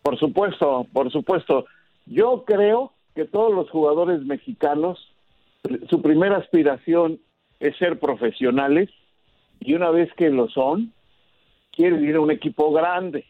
Por 0.01 0.19
supuesto, 0.19 0.85
por 0.91 1.11
supuesto. 1.11 1.65
Yo 2.05 2.43
creo 2.45 2.93
que 3.15 3.25
todos 3.25 3.53
los 3.53 3.69
jugadores 3.69 4.21
mexicanos, 4.21 4.99
su 5.89 6.01
primera 6.01 6.37
aspiración 6.37 7.19
es 7.59 7.77
ser 7.77 7.99
profesionales 7.99 8.89
y 9.59 9.73
una 9.73 9.89
vez 9.89 10.11
que 10.17 10.29
lo 10.29 10.49
son, 10.49 10.93
quieren 11.71 12.03
ir 12.03 12.15
a 12.15 12.21
un 12.21 12.31
equipo 12.31 12.71
grande 12.71 13.25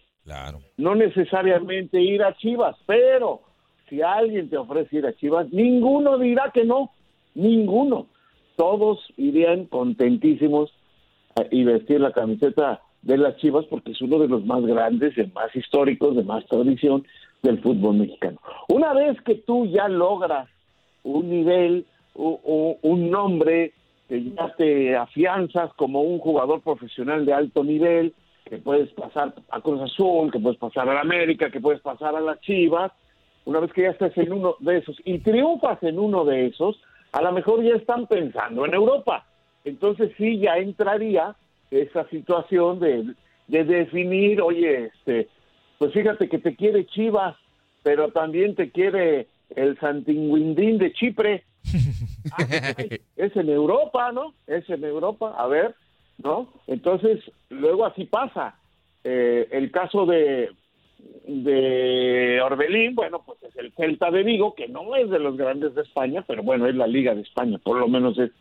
no 0.78 0.96
necesariamente 0.96 2.02
ir 2.02 2.24
a 2.24 2.36
Chivas, 2.36 2.76
pero 2.86 3.42
si 3.90 4.02
alguien 4.02 4.50
te 4.50 4.58
ofrece 4.58 4.98
ir 4.98 5.06
a 5.06 5.14
Chivas, 5.14 5.52
ninguno 5.52 6.18
dirá 6.18 6.52
que 6.52 6.66
no, 6.66 6.92
ninguno. 7.36 8.08
Todos 8.56 9.00
irían 9.18 9.66
contentísimos 9.66 10.74
y 11.52 11.64
vestir 11.64 12.00
la 12.00 12.12
camiseta 12.12 12.82
de 13.02 13.18
las 13.18 13.36
Chivas 13.38 13.66
porque 13.66 13.92
es 13.92 14.02
uno 14.02 14.18
de 14.18 14.28
los 14.28 14.46
más 14.46 14.66
grandes, 14.66 15.16
de 15.16 15.28
más 15.28 15.56
históricos, 15.56 16.16
de 16.16 16.24
más 16.24 16.46
tradición 16.48 17.06
del 17.44 17.62
fútbol 17.62 17.98
mexicano. 17.98 18.40
Una 18.70 18.94
vez 18.94 19.22
que 19.22 19.36
tú 19.36 19.68
ya 19.68 19.88
logras 19.88 20.50
un 21.04 21.30
nivel, 21.30 21.86
o 22.16 22.78
un 22.82 23.12
nombre, 23.12 23.74
que 24.08 24.24
ya 24.24 24.54
te 24.56 24.96
afianzas 24.96 25.74
como 25.74 26.02
un 26.02 26.20
jugador 26.20 26.62
profesional 26.62 27.26
de 27.26 27.34
alto 27.34 27.64
nivel, 27.64 28.14
que 28.46 28.58
puedes 28.58 28.90
pasar 28.94 29.34
a 29.50 29.62
Cruz 29.62 29.82
Azul, 29.82 30.32
que 30.32 30.40
puedes 30.40 30.60
pasar 30.60 30.88
a 30.88 30.94
la 30.94 31.02
América, 31.02 31.50
que 31.50 31.60
puedes 31.60 31.82
pasar 31.82 32.16
a 32.16 32.22
las 32.22 32.40
Chivas, 32.42 32.92
una 33.46 33.60
vez 33.60 33.74
que 33.74 33.84
ya 33.84 33.90
estés 33.90 34.16
en 34.18 34.32
uno 34.32 34.56
de 34.60 34.78
esos 34.78 34.98
y 35.04 35.20
triunfas 35.20 35.82
en 35.84 36.00
uno 36.00 36.26
de 36.26 36.48
esos, 36.48 36.80
a 37.12 37.22
lo 37.22 37.32
mejor 37.32 37.64
ya 37.64 37.76
están 37.76 38.08
pensando 38.08 38.66
en 38.66 38.74
Europa. 38.74 39.26
Entonces 39.64 40.12
sí 40.18 40.40
ya 40.40 40.58
entraría 40.58 41.36
esa 41.72 42.08
situación 42.10 42.80
de, 42.80 43.14
de 43.48 43.64
definir, 43.64 44.42
oye, 44.42 44.86
este, 44.86 45.28
pues 45.78 45.92
fíjate 45.94 46.30
que 46.30 46.40
te 46.40 46.56
quiere 46.56 46.86
Chivas, 46.86 47.36
pero 47.84 48.12
también 48.12 48.56
te 48.56 48.72
quiere 48.72 49.28
el 49.56 49.80
Santinguindín 49.80 50.78
de 50.78 50.94
Chipre. 50.94 51.44
Ah, 52.32 52.44
es 53.18 53.36
en 53.36 53.50
Europa, 53.50 54.12
¿no? 54.12 54.34
Es 54.48 54.68
en 54.72 54.84
Europa. 54.84 55.36
A 55.38 55.46
ver, 55.46 55.76
¿no? 56.24 56.48
Entonces, 56.68 57.20
luego 57.50 57.86
así 57.86 58.06
pasa. 58.06 58.56
Eh, 59.04 59.48
el 59.52 59.72
caso 59.72 60.06
de, 60.06 60.50
de 61.28 62.42
Orbelín, 62.42 62.96
bueno, 62.96 63.22
pues 63.26 63.42
es 63.44 63.56
el 63.58 63.72
Celta 63.74 64.10
de 64.12 64.24
Vigo, 64.24 64.56
que 64.56 64.68
no 64.68 64.96
es 64.96 65.10
de 65.10 65.20
los 65.20 65.38
grandes 65.38 65.76
de 65.76 65.84
España, 65.84 66.24
pero 66.28 66.44
bueno, 66.44 66.68
es 66.68 66.76
la 66.76 66.88
Liga 66.88 67.14
de 67.14 67.22
España, 67.22 67.60
por 67.60 67.78
lo 67.78 67.88
menos 67.88 68.18
es 68.18 68.32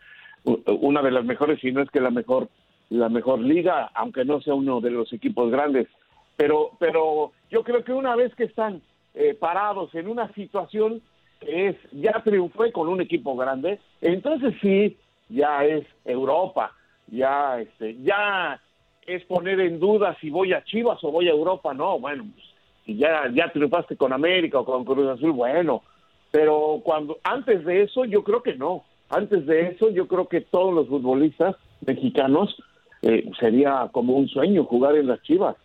una 0.44 1.02
de 1.02 1.10
las 1.10 1.24
mejores, 1.24 1.60
si 1.60 1.72
no 1.72 1.82
es 1.82 1.90
que 1.90 2.00
la 2.00 2.10
mejor, 2.10 2.48
la 2.90 3.08
mejor 3.08 3.40
liga, 3.40 3.90
aunque 3.94 4.24
no 4.24 4.40
sea 4.40 4.54
uno 4.54 4.80
de 4.80 4.90
los 4.90 5.12
equipos 5.12 5.50
grandes. 5.50 5.88
Pero, 6.36 6.72
pero 6.78 7.32
yo 7.50 7.62
creo 7.62 7.84
que 7.84 7.92
una 7.92 8.14
vez 8.16 8.34
que 8.34 8.44
están 8.44 8.82
eh, 9.14 9.34
parados 9.34 9.94
en 9.94 10.08
una 10.08 10.32
situación 10.34 11.00
que 11.40 11.68
es, 11.68 11.76
ya 11.92 12.22
triunfé 12.22 12.72
con 12.72 12.88
un 12.88 13.00
equipo 13.00 13.36
grande, 13.36 13.78
entonces 14.00 14.54
sí, 14.60 14.96
ya 15.28 15.64
es 15.64 15.86
Europa 16.04 16.72
ya 17.08 17.60
este 17.60 17.96
ya 18.02 18.60
es 19.06 19.24
poner 19.24 19.60
en 19.60 19.78
duda 19.78 20.16
si 20.20 20.30
voy 20.30 20.52
a 20.52 20.64
Chivas 20.64 21.02
o 21.04 21.10
voy 21.10 21.28
a 21.28 21.32
Europa, 21.32 21.74
no, 21.74 21.98
bueno, 21.98 22.24
pues, 22.34 22.46
si 22.86 22.96
ya 22.96 23.30
ya 23.32 23.52
triunfaste 23.52 23.96
con 23.96 24.12
América 24.12 24.60
o 24.60 24.64
con 24.64 24.84
Cruz 24.84 25.08
Azul, 25.08 25.32
bueno, 25.32 25.82
pero 26.30 26.80
cuando 26.82 27.18
antes 27.22 27.64
de 27.64 27.82
eso 27.82 28.04
yo 28.04 28.24
creo 28.24 28.42
que 28.42 28.54
no, 28.54 28.84
antes 29.10 29.46
de 29.46 29.68
eso 29.68 29.90
yo 29.90 30.08
creo 30.08 30.28
que 30.28 30.40
todos 30.40 30.74
los 30.74 30.88
futbolistas 30.88 31.56
mexicanos 31.86 32.56
eh, 33.02 33.30
sería 33.38 33.88
como 33.92 34.14
un 34.14 34.28
sueño 34.28 34.64
jugar 34.64 34.96
en 34.96 35.08
las 35.08 35.22
Chivas. 35.22 35.56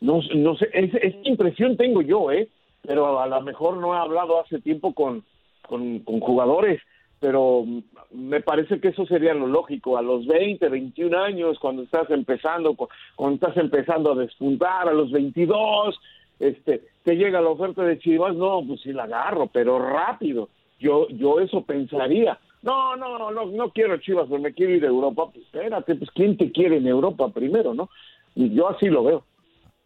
No, 0.00 0.20
no 0.34 0.56
sé, 0.56 0.68
esa 0.72 0.98
impresión 1.24 1.76
tengo 1.76 2.02
yo, 2.02 2.30
¿eh? 2.30 2.48
Pero 2.82 3.20
a 3.20 3.26
lo 3.26 3.40
mejor 3.42 3.76
no 3.76 3.94
he 3.94 3.98
hablado 3.98 4.40
hace 4.40 4.60
tiempo 4.60 4.92
con, 4.94 5.24
con, 5.62 6.00
con 6.00 6.20
jugadores 6.20 6.80
pero 7.20 7.64
me 8.10 8.40
parece 8.40 8.80
que 8.80 8.88
eso 8.88 9.06
sería 9.06 9.34
lo 9.34 9.46
lógico. 9.46 9.96
A 9.96 10.02
los 10.02 10.26
20, 10.26 10.68
21 10.68 11.18
años 11.18 11.58
cuando 11.58 11.82
estás 11.82 12.10
empezando 12.10 12.76
cuando 13.16 13.34
estás 13.34 13.56
empezando 13.56 14.12
a 14.12 14.16
despuntar 14.16 14.88
a 14.88 14.92
los 14.92 15.10
22 15.10 15.98
este 16.38 16.84
te 17.02 17.16
llega 17.16 17.40
la 17.40 17.48
oferta 17.48 17.82
de 17.82 17.98
Chivas 17.98 18.36
no 18.36 18.62
pues 18.66 18.80
sí 18.82 18.92
la 18.92 19.04
agarro 19.04 19.48
pero 19.48 19.78
rápido. 19.78 20.48
Yo 20.78 21.08
yo 21.08 21.40
eso 21.40 21.62
pensaría. 21.62 22.38
No 22.62 22.96
no 22.96 23.30
no 23.30 23.46
no 23.46 23.70
quiero 23.70 23.98
Chivas 23.98 24.26
pero 24.28 24.40
me 24.40 24.54
quiero 24.54 24.74
ir 24.74 24.84
a 24.84 24.88
Europa. 24.88 25.30
Pues 25.32 25.44
espérate 25.44 25.96
pues 25.96 26.10
quién 26.12 26.36
te 26.36 26.52
quiere 26.52 26.76
en 26.76 26.86
Europa 26.86 27.28
primero 27.30 27.74
no 27.74 27.90
y 28.34 28.54
yo 28.54 28.68
así 28.68 28.86
lo 28.86 29.02
veo. 29.02 29.24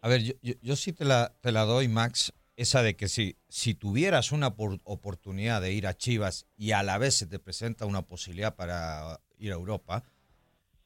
A 0.01 0.09
ver 0.09 0.21
yo, 0.21 0.33
yo, 0.43 0.53
yo 0.61 0.75
sí 0.75 0.93
te 0.93 1.05
la 1.05 1.31
te 1.41 1.51
la 1.51 1.63
doy 1.63 1.87
Max 1.87 2.31
esa 2.55 2.83
de 2.83 2.95
que 2.95 3.07
si, 3.07 3.37
si 3.49 3.73
tuvieras 3.73 4.31
una 4.31 4.47
oportunidad 4.83 5.61
de 5.61 5.73
ir 5.73 5.87
a 5.87 5.95
Chivas 5.97 6.45
y 6.57 6.71
a 6.71 6.83
la 6.83 6.97
vez 6.97 7.15
se 7.15 7.25
te 7.25 7.39
presenta 7.39 7.85
una 7.85 8.03
posibilidad 8.03 8.55
para 8.55 9.19
ir 9.39 9.51
a 9.51 9.55
Europa, 9.55 10.03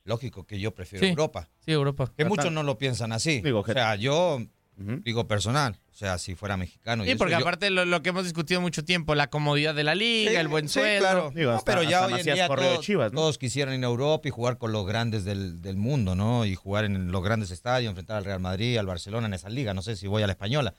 lógico 0.06 0.46
que 0.46 0.60
yo 0.60 0.74
prefiero 0.74 1.04
Sí. 1.06 1.10
Europa. 1.10 1.50
Sí, 1.66 1.72
Europa. 1.72 2.12
Que 2.16 2.26
muchos 2.26 2.52
no 2.52 2.64
lo 2.64 2.78
piensan 2.78 3.12
así. 3.12 3.42
Digo, 3.42 3.60
o 3.60 3.66
sea, 3.66 3.96
yo 3.96 4.42
digo 4.78 5.28
personal. 5.28 5.76
O 5.92 5.98
sea, 5.98 6.20
si 6.20 6.36
fuera 6.36 6.56
mexicano. 6.58 7.04
y 7.04 7.08
Sí, 7.08 7.12
eso, 7.14 7.18
porque 7.18 7.32
yo- 7.34 7.40
aparte 7.40 7.72
lo, 7.72 7.84
lo 7.84 8.04
que 8.04 8.10
hemos 8.10 8.24
discutido 8.24 8.62
mucho 8.62 8.86
tiempo, 8.86 9.16
la 9.16 9.32
comodidad 9.32 9.74
de 9.74 9.84
la 9.84 9.96
liga, 9.96 10.30
Sí, 10.30 10.38
el 10.38 10.48
buen 10.48 10.68
sí, 10.70 10.76
sueldo. 10.76 11.00
claro. 11.00 11.32
Digo, 11.34 11.50
No, 11.52 11.58
hasta- 11.58 11.72
pero 11.72 11.82
ya 11.90 12.06
hoy 12.06 12.14
en 12.14 12.24
día 12.24 12.48
Chivas, 12.82 13.12
¿no? 13.12 13.18
todos 13.22 13.40
quisieran 13.40 13.74
ir 13.74 13.84
a 13.84 13.88
Europa 13.88 14.28
y 14.28 14.32
jugar 14.32 14.60
con 14.60 14.72
los 14.72 14.86
grandes 14.86 15.26
del, 15.26 15.60
del 15.64 15.76
mundo, 15.76 16.14
¿no? 16.16 16.46
Y 16.46 16.54
jugar 16.54 16.86
en 16.86 17.12
los 17.12 17.24
grandes 17.24 17.50
estadios, 17.50 17.90
enfrentar 17.90 18.18
al 18.18 18.26
Real 18.26 18.40
Madrid, 18.40 18.78
al 18.78 18.86
Barcelona 18.86 19.26
en 19.26 19.34
esa 19.34 19.50
liga. 19.50 19.74
No 19.74 19.82
sé 19.82 19.96
si 19.96 20.06
voy 20.06 20.22
a 20.22 20.28
la 20.28 20.34
española. 20.34 20.76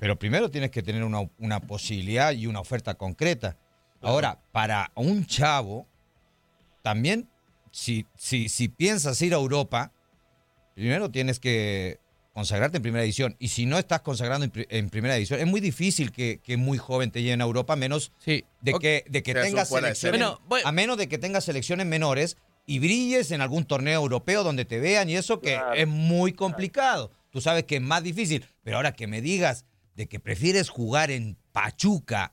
Pero 0.00 0.18
primero 0.18 0.50
tienes 0.50 0.70
que 0.70 0.82
tener 0.82 1.04
una, 1.04 1.28
una 1.38 1.60
posibilidad 1.60 2.32
y 2.32 2.46
una 2.46 2.60
oferta 2.60 2.94
concreta. 2.94 3.56
Ahora, 4.00 4.38
para 4.52 4.90
un 4.94 5.26
chavo, 5.26 5.86
también, 6.82 7.28
si, 7.72 8.06
si, 8.16 8.48
si 8.48 8.68
piensas 8.68 9.20
ir 9.22 9.34
a 9.34 9.36
Europa, 9.36 9.92
primero 10.74 11.10
tienes 11.10 11.40
que 11.40 11.98
consagrarte 12.32 12.76
en 12.78 12.82
primera 12.82 13.04
edición. 13.04 13.34
Y 13.38 13.48
si 13.48 13.66
no 13.66 13.78
estás 13.78 14.02
consagrando 14.02 14.44
en, 14.44 14.50
pri- 14.50 14.66
en 14.70 14.88
primera 14.90 15.16
edición, 15.16 15.40
es 15.40 15.46
muy 15.46 15.60
difícil 15.60 16.12
que, 16.12 16.38
que 16.42 16.56
muy 16.56 16.78
joven 16.78 17.10
te 17.10 17.22
lleven 17.22 17.40
a 17.40 17.44
Europa, 17.44 17.72
a 17.72 17.76
menos 17.76 18.12
Sí. 18.18 18.44
de 18.60 18.74
que, 18.74 19.04
de 19.08 19.22
que 19.22 19.34
tengas 19.34 19.68
selecciones, 19.68 19.98
serie. 19.98 20.18
Bueno, 20.20 20.40
voy- 20.46 20.60
a 20.64 20.72
menos 20.72 20.96
de 20.98 21.08
que 21.08 21.18
tengas 21.18 21.44
selecciones 21.44 21.86
menores 21.86 22.36
y 22.66 22.78
brilles 22.78 23.30
en 23.30 23.40
algún 23.40 23.64
torneo 23.64 24.00
europeo 24.00 24.42
donde 24.44 24.64
te 24.64 24.78
vean 24.80 25.08
y 25.08 25.16
eso 25.16 25.40
que 25.40 25.54
Claro. 25.54 25.74
es 25.74 25.88
muy 25.88 26.32
complicado. 26.32 27.10
Tú 27.36 27.42
sabes 27.42 27.64
que 27.64 27.76
es 27.76 27.82
más 27.82 28.02
difícil, 28.02 28.46
pero 28.62 28.78
ahora 28.78 28.92
que 28.92 29.06
me 29.06 29.20
digas 29.20 29.66
de 29.94 30.08
que 30.08 30.18
prefieres 30.18 30.70
jugar 30.70 31.10
en 31.10 31.36
Pachuca 31.52 32.32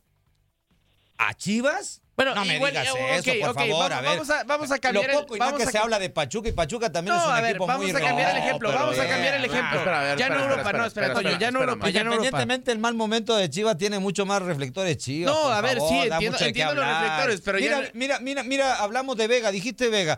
a 1.18 1.34
Chivas, 1.34 2.02
Bueno, 2.16 2.34
no 2.36 2.46
me 2.46 2.56
igual, 2.56 2.72
digas 2.72 2.88
eh, 2.96 3.16
eso, 3.18 3.32
ok, 3.32 3.38
por 3.42 3.50
ok, 3.50 3.56
favor, 3.56 3.90
vamos- 3.90 3.92
a 3.92 4.02
ver. 4.02 4.10
vamos 4.12 4.30
a- 4.30 4.44
vamos 4.46 4.72
a 4.72 4.80
cambiar 4.80 5.10
el- 5.10 5.16
Lo 5.16 5.22
poco 5.24 5.36
y 5.36 5.40
no 5.40 5.46
vamos 5.46 5.62
que 5.62 5.68
a 5.68 5.72
se 5.72 5.78
habla 5.78 6.00
de 6.00 6.10
Pachuca 6.10 6.48
y 6.48 6.52
Pachuca 6.54 6.90
también 6.90 7.16
No, 7.18 7.22
es 7.22 7.28
un 7.28 7.34
a 7.34 7.42
ver, 7.42 7.50
equipo 7.52 7.68
vamos 7.68 7.92
muy 7.92 7.92
a 7.92 8.00
cambiar 8.06 8.32
el 8.32 8.38
ejemplo, 8.44 8.70
pero 8.70 8.80
vamos 8.82 8.98
a 8.98 9.02
bien, 9.02 9.12
cambiar 9.14 9.34
el 9.34 9.46
ejemplo. 9.46 9.78
espera, 9.80 10.00
a 10.00 10.04
ver, 10.04 10.18
ya 10.18 10.30
no 10.30 10.36
espera, 10.36 10.44
Europa, 10.44 10.62
espera, 10.62 10.78
no, 10.78 10.86
espera, 10.88 11.06
espera, 11.08 11.14
Toño, 11.14 11.28
espera, 11.30 11.40
ya 11.42 11.52
no 11.52 11.60
espera, 11.60 11.72
Europa, 11.74 11.90
ya 11.90 12.04
no. 12.06 12.12
Independientemente 12.14 12.72
del 12.72 12.80
mal 12.80 12.94
momento 12.94 13.36
de 13.36 13.50
Chivas, 13.50 13.78
tiene 13.78 14.00
mucho 14.00 14.26
más 14.26 14.42
reflectores 14.42 14.98
Chivas. 14.98 15.34
No, 15.34 15.42
por 15.44 15.52
a 15.54 15.60
ver, 15.62 15.78
favor, 15.80 15.90
sí, 15.90 16.08
entiendo- 16.10 16.38
entiendo 16.40 16.76
los 16.76 16.86
reflectores, 16.88 17.42
pero 17.42 17.60
ya 17.60 17.66
mira, 17.66 17.82
no- 17.82 17.90
mira, 17.94 18.20
mira, 18.22 18.44
mira, 18.44 18.76
hablamos 18.76 19.18
de 19.18 19.28
Vega, 19.28 19.52
dijiste 19.52 19.90
Vega. 19.90 20.18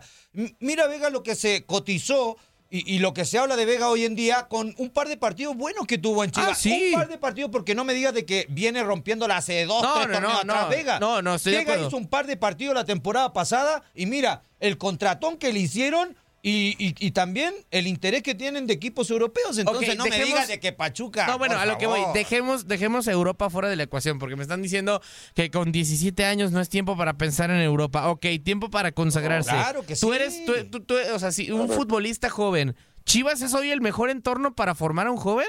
Mira, 0.60 0.86
Vega, 0.86 1.10
lo 1.10 1.22
que 1.24 1.34
se 1.34 1.64
cotizó 1.66 2.36
y, 2.70 2.94
y 2.94 2.98
lo 2.98 3.14
que 3.14 3.24
se 3.24 3.38
habla 3.38 3.56
de 3.56 3.64
Vega 3.64 3.88
hoy 3.88 4.04
en 4.04 4.14
día 4.14 4.48
con 4.48 4.74
un 4.78 4.90
par 4.90 5.08
de 5.08 5.16
partidos 5.16 5.56
buenos 5.56 5.86
que 5.86 5.98
tuvo 5.98 6.24
en 6.24 6.30
Chivas. 6.30 6.50
Ah, 6.50 6.54
sí. 6.54 6.90
Un 6.92 7.00
par 7.00 7.08
de 7.08 7.18
partidos, 7.18 7.50
porque 7.50 7.74
no 7.74 7.84
me 7.84 7.94
digas 7.94 8.14
de 8.14 8.26
que 8.26 8.46
viene 8.48 8.82
rompiéndola 8.82 9.36
hace 9.36 9.64
dos, 9.66 9.82
No, 9.82 9.94
tres 9.94 10.06
no, 10.08 10.12
torneos 10.14 10.44
no, 10.44 10.52
atrás 10.52 10.64
no. 10.64 10.76
Vega. 10.76 10.98
No, 11.00 11.22
no, 11.22 11.34
estoy 11.36 11.54
Vega 11.54 11.78
hizo 11.78 11.96
un 11.96 12.08
par 12.08 12.26
de 12.26 12.36
partidos 12.36 12.74
la 12.74 12.84
temporada 12.84 13.32
pasada 13.32 13.82
y 13.94 14.06
mira, 14.06 14.42
el 14.60 14.78
contratón 14.78 15.36
que 15.36 15.52
le 15.52 15.60
hicieron. 15.60 16.16
Y, 16.48 16.76
y- 16.78 16.94
y 17.04 17.10
también 17.10 17.52
el 17.72 17.88
interés 17.88 18.22
que 18.22 18.36
tienen 18.36 18.68
de 18.68 18.74
equipos 18.74 19.10
europeos. 19.10 19.58
Entonces 19.58 19.96
no 19.96 20.04
me 20.04 20.10
dejemos- 20.10 20.26
digas 20.28 20.46
de 20.46 20.60
que 20.60 20.72
Pachuca. 20.72 21.26
No, 21.26 21.38
bueno, 21.38 21.58
a 21.58 21.66
lo 21.66 21.76
que 21.76 21.88
voy, 21.88 22.00
dejemos, 22.14 22.68
dejemos 22.68 23.08
Europa 23.08 23.50
fuera 23.50 23.68
de 23.68 23.74
la 23.74 23.82
ecuación, 23.82 24.20
porque 24.20 24.36
me 24.36 24.42
están 24.42 24.62
diciendo 24.62 25.02
que 25.34 25.50
con 25.50 25.72
17 25.72 26.24
años 26.24 26.52
no 26.52 26.60
es 26.60 26.68
tiempo 26.68 26.96
para 26.96 27.14
pensar 27.18 27.50
en 27.50 27.60
Europa. 27.60 28.08
Ok, 28.10 28.26
tiempo 28.44 28.70
para 28.70 28.92
consagrarse. 28.92 29.50
Claro 29.50 29.84
que 29.84 29.96
Tú 29.96 30.10
sí. 30.10 30.14
eres, 30.14 30.44
tú, 30.44 30.52
tú- 30.70 30.80
tú- 30.84 30.94
o 31.12 31.18
sea, 31.18 31.32
si 31.32 31.50
un 31.50 31.68
futbolista 31.68 32.30
joven, 32.30 32.76
¿Chivas 33.04 33.40
es 33.42 33.52
hoy 33.54 33.70
el 33.70 33.80
mejor 33.80 34.10
entorno 34.10 34.54
para 34.54 34.74
formar 34.76 35.06
a 35.08 35.10
un 35.12 35.16
joven? 35.16 35.48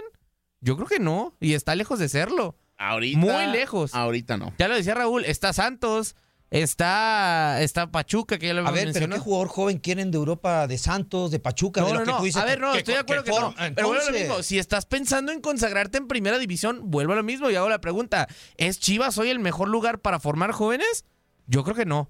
Yo 0.61 0.75
creo 0.77 0.87
que 0.87 0.99
no, 0.99 1.35
y 1.39 1.53
está 1.53 1.75
lejos 1.75 1.99
de 1.99 2.09
serlo. 2.09 2.55
Ahorita. 2.77 3.19
Muy 3.19 3.47
lejos. 3.51 3.93
Ahorita 3.93 4.37
no. 4.37 4.53
Ya 4.57 4.67
lo 4.67 4.75
decía 4.75 4.93
Raúl, 4.95 5.25
está 5.25 5.53
Santos, 5.53 6.15
está, 6.49 7.61
está 7.61 7.91
Pachuca, 7.91 8.37
que 8.37 8.47
ya 8.47 8.53
lo 8.53 8.61
A 8.61 8.71
ver, 8.71 8.73
pero 8.73 8.85
mencionado. 8.87 9.21
¿qué 9.21 9.23
jugador 9.23 9.47
joven 9.49 9.77
quieren 9.79 10.11
de 10.11 10.17
Europa, 10.17 10.67
de 10.67 10.77
Santos, 10.77 11.31
de 11.31 11.39
Pachuca, 11.39 11.81
No, 11.81 11.87
de 11.87 11.93
no, 11.93 11.99
que 11.99 12.05
no. 12.05 12.17
tú 12.19 12.23
dices? 12.23 12.41
A 12.41 12.45
ver, 12.45 12.59
no, 12.59 12.71
que- 12.73 12.79
estoy 12.79 12.93
de 12.95 12.99
acuerdo 13.01 13.23
que, 13.23 13.31
no. 13.31 13.53
form- 13.53 13.73
Pero 13.75 13.87
vuelvo 13.87 14.03
a 14.03 14.11
lo 14.11 14.17
mismo. 14.17 14.43
Si 14.43 14.57
estás 14.59 14.85
pensando 14.85 15.31
en 15.31 15.41
consagrarte 15.41 15.97
en 15.97 16.07
primera 16.07 16.37
división, 16.39 16.81
vuelvo 16.83 17.13
a 17.13 17.15
lo 17.17 17.23
mismo 17.23 17.49
y 17.49 17.55
hago 17.55 17.69
la 17.69 17.81
pregunta. 17.81 18.27
¿Es 18.57 18.79
Chivas 18.79 19.17
hoy 19.17 19.29
el 19.29 19.39
mejor 19.39 19.67
lugar 19.69 19.99
para 19.99 20.19
formar 20.19 20.51
jóvenes? 20.51 21.05
Yo 21.47 21.63
creo 21.63 21.75
que 21.75 21.85
no. 21.85 22.09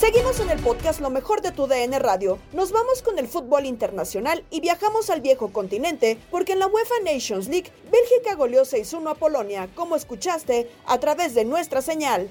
Seguimos 0.00 0.40
en 0.40 0.48
el 0.48 0.58
podcast 0.60 1.00
Lo 1.00 1.10
mejor 1.10 1.42
de 1.42 1.52
tu 1.52 1.66
DN 1.66 1.98
Radio. 1.98 2.38
Nos 2.52 2.72
vamos 2.72 3.02
con 3.02 3.18
el 3.18 3.28
fútbol 3.28 3.66
internacional 3.66 4.42
y 4.50 4.60
viajamos 4.60 5.10
al 5.10 5.20
viejo 5.20 5.52
continente 5.52 6.16
porque 6.30 6.54
en 6.54 6.58
la 6.58 6.66
UEFA 6.68 6.94
Nations 7.04 7.48
League 7.48 7.70
Bélgica 7.92 8.34
goleó 8.34 8.62
6-1 8.62 9.10
a 9.10 9.14
Polonia, 9.14 9.68
como 9.74 9.96
escuchaste, 9.96 10.70
a 10.86 10.98
través 10.98 11.34
de 11.34 11.44
nuestra 11.44 11.82
señal. 11.82 12.30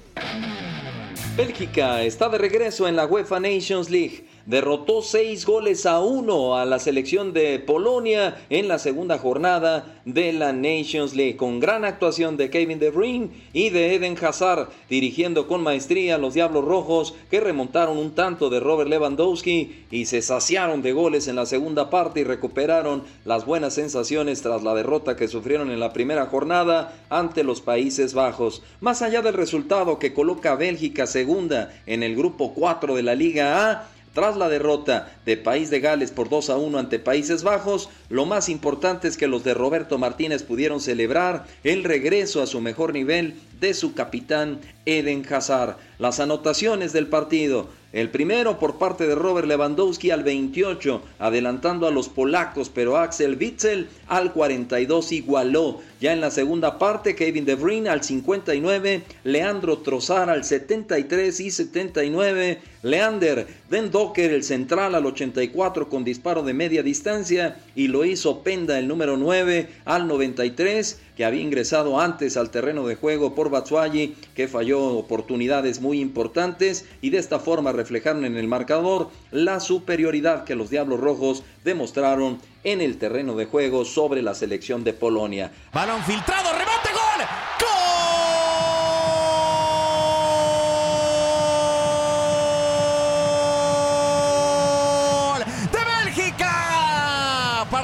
Bélgica 1.37 2.01
está 2.01 2.27
de 2.27 2.39
regreso 2.39 2.87
en 2.87 2.95
la 2.95 3.05
UEFA 3.05 3.39
Nations 3.39 3.89
League. 3.89 4.25
Derrotó 4.49 5.03
6 5.03 5.45
goles 5.45 5.85
a 5.85 5.99
1 5.99 6.57
a 6.57 6.65
la 6.65 6.79
selección 6.79 7.33
de 7.33 7.59
Polonia 7.59 8.41
en 8.49 8.67
la 8.67 8.79
segunda 8.79 9.19
jornada 9.19 10.01
de 10.05 10.33
la 10.33 10.53
Nations 10.53 11.13
League, 11.13 11.37
con 11.37 11.59
gran 11.59 11.85
actuación 11.85 12.35
de 12.35 12.49
Kevin 12.49 12.79
De 12.79 12.89
Bruyne 12.89 13.29
y 13.53 13.69
de 13.69 13.93
Eden 13.93 14.17
Hazard, 14.19 14.69
dirigiendo 14.89 15.45
con 15.45 15.61
maestría 15.61 16.15
a 16.15 16.17
los 16.17 16.33
Diablos 16.33 16.65
Rojos, 16.65 17.13
que 17.29 17.39
remontaron 17.39 17.99
un 17.99 18.15
tanto 18.15 18.49
de 18.49 18.59
Robert 18.59 18.89
Lewandowski 18.89 19.85
y 19.91 20.05
se 20.05 20.23
saciaron 20.23 20.81
de 20.81 20.93
goles 20.93 21.27
en 21.27 21.35
la 21.35 21.45
segunda 21.45 21.91
parte 21.91 22.21
y 22.21 22.23
recuperaron 22.23 23.03
las 23.25 23.45
buenas 23.45 23.75
sensaciones 23.75 24.41
tras 24.41 24.63
la 24.63 24.73
derrota 24.73 25.15
que 25.15 25.27
sufrieron 25.27 25.69
en 25.69 25.79
la 25.79 25.93
primera 25.93 26.25
jornada 26.25 26.99
ante 27.11 27.43
los 27.43 27.61
Países 27.61 28.15
Bajos. 28.15 28.63
Más 28.81 29.03
allá 29.03 29.21
del 29.21 29.35
resultado 29.35 29.99
que 29.99 30.15
coloca 30.15 30.53
a 30.53 30.55
Bélgica 30.55 31.05
segunda 31.05 31.71
en 31.85 32.01
el 32.01 32.15
grupo 32.15 32.55
4 32.55 32.95
de 32.95 33.03
la 33.03 33.13
Liga 33.13 33.69
A, 33.69 33.89
tras 34.13 34.37
la 34.37 34.49
derrota 34.49 35.11
de 35.25 35.37
País 35.37 35.69
de 35.69 35.79
Gales 35.79 36.11
por 36.11 36.29
2 36.29 36.49
a 36.49 36.57
1 36.57 36.77
ante 36.77 36.99
Países 36.99 37.43
Bajos, 37.43 37.89
lo 38.09 38.25
más 38.25 38.49
importante 38.49 39.07
es 39.07 39.17
que 39.17 39.27
los 39.27 39.43
de 39.43 39.53
Roberto 39.53 39.97
Martínez 39.97 40.43
pudieron 40.43 40.81
celebrar 40.81 41.45
el 41.63 41.83
regreso 41.83 42.41
a 42.41 42.47
su 42.47 42.61
mejor 42.61 42.93
nivel 42.93 43.35
de 43.59 43.73
su 43.73 43.93
capitán 43.93 44.59
Eden 44.85 45.25
Hazard. 45.29 45.77
Las 45.97 46.19
anotaciones 46.19 46.93
del 46.93 47.07
partido. 47.07 47.69
El 47.91 48.11
primero 48.11 48.59
por 48.59 48.77
parte 48.77 49.07
de 49.07 49.15
Robert 49.15 49.47
Lewandowski 49.47 50.11
al 50.11 50.23
28, 50.23 51.01
adelantando 51.17 51.87
a 51.87 51.91
los 51.91 52.07
polacos, 52.07 52.69
pero 52.69 52.97
Axel 52.97 53.35
Witzel 53.35 53.89
al 54.07 54.31
42 54.31 55.11
igualó. 55.11 55.81
Ya 55.99 56.13
en 56.13 56.21
la 56.21 56.29
segunda 56.29 56.77
parte, 56.77 57.15
Kevin 57.15 57.45
De 57.45 57.55
Bruyne 57.55 57.89
al 57.89 58.03
59, 58.03 59.01
Leandro 59.23 59.79
Trossard 59.79 60.29
al 60.29 60.43
73 60.43 61.39
y 61.39 61.49
79, 61.49 62.61
Leander 62.83 63.47
Den 63.71 63.89
Docker, 63.89 64.33
el 64.33 64.43
central, 64.43 64.93
al 64.93 65.07
84 65.07 65.89
con 65.89 66.03
disparo 66.03 66.43
de 66.43 66.53
media 66.53 66.83
distancia, 66.83 67.57
y 67.79 67.87
lo 67.87 68.03
hizo 68.03 68.43
Penda, 68.43 68.77
el 68.77 68.89
número 68.89 69.15
9, 69.15 69.69
al 69.85 70.05
93, 70.05 70.99
que 71.15 71.23
había 71.23 71.39
ingresado 71.39 72.01
antes 72.01 72.35
al 72.35 72.49
terreno 72.49 72.85
de 72.85 72.95
juego 72.95 73.35
por 73.35 73.49
Batshuayi, 73.49 74.17
que 74.35 74.49
falló 74.49 74.81
oportunidades 74.81 75.79
muy 75.79 76.01
importantes, 76.01 76.85
y 77.01 77.09
de 77.09 77.19
esta 77.19 77.39
forma 77.39 77.71
reflejaron 77.71 78.25
en 78.25 78.35
el 78.35 78.49
marcador 78.49 79.11
la 79.31 79.61
superioridad 79.61 80.43
que 80.43 80.55
los 80.55 80.69
Diablos 80.69 80.99
Rojos 80.99 81.43
demostraron 81.63 82.39
en 82.65 82.81
el 82.81 82.97
terreno 82.97 83.37
de 83.37 83.45
juego 83.45 83.85
sobre 83.85 84.21
la 84.21 84.35
selección 84.35 84.83
de 84.83 84.91
Polonia. 84.91 85.53
Balón 85.71 86.03
filtrado, 86.03 86.58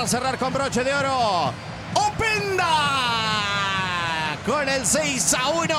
Cerrar 0.07 0.37
con 0.37 0.53
broche 0.53 0.83
de 0.83 0.93
oro. 0.93 1.51
¡Openda! 1.95 2.67
Con 4.45 4.69
el 4.69 4.85
6 4.85 5.33
a 5.33 5.49
1. 5.49 5.75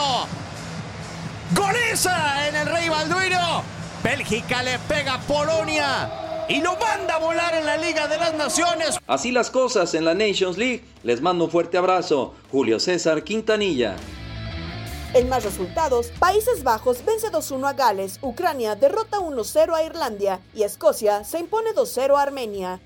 Goleza 1.54 2.48
en 2.48 2.56
el 2.56 2.66
Rey 2.66 2.88
Balduino. 2.88 3.62
Bélgica 4.02 4.64
le 4.64 4.80
pega 4.80 5.14
a 5.14 5.20
Polonia 5.20 6.44
y 6.48 6.60
lo 6.60 6.76
manda 6.76 7.14
a 7.14 7.18
volar 7.18 7.54
en 7.54 7.66
la 7.66 7.76
Liga 7.76 8.08
de 8.08 8.18
las 8.18 8.34
Naciones. 8.34 8.98
Así 9.06 9.30
las 9.30 9.50
cosas 9.50 9.94
en 9.94 10.04
la 10.04 10.14
Nations 10.14 10.58
League. 10.58 10.84
Les 11.04 11.20
mando 11.20 11.44
un 11.44 11.50
fuerte 11.50 11.78
abrazo. 11.78 12.34
Julio 12.50 12.80
César 12.80 13.22
Quintanilla. 13.22 13.94
En 15.14 15.28
más 15.28 15.44
resultados, 15.44 16.08
Países 16.18 16.64
Bajos 16.64 17.04
vence 17.04 17.30
2-1 17.30 17.68
a 17.68 17.74
Gales, 17.74 18.18
Ucrania 18.22 18.74
derrota 18.74 19.18
1-0 19.18 19.72
a 19.72 19.84
Irlandia 19.84 20.40
y 20.52 20.64
Escocia 20.64 21.22
se 21.22 21.38
impone 21.38 21.70
2-0 21.74 22.18
a 22.18 22.22
Armenia. 22.22 22.80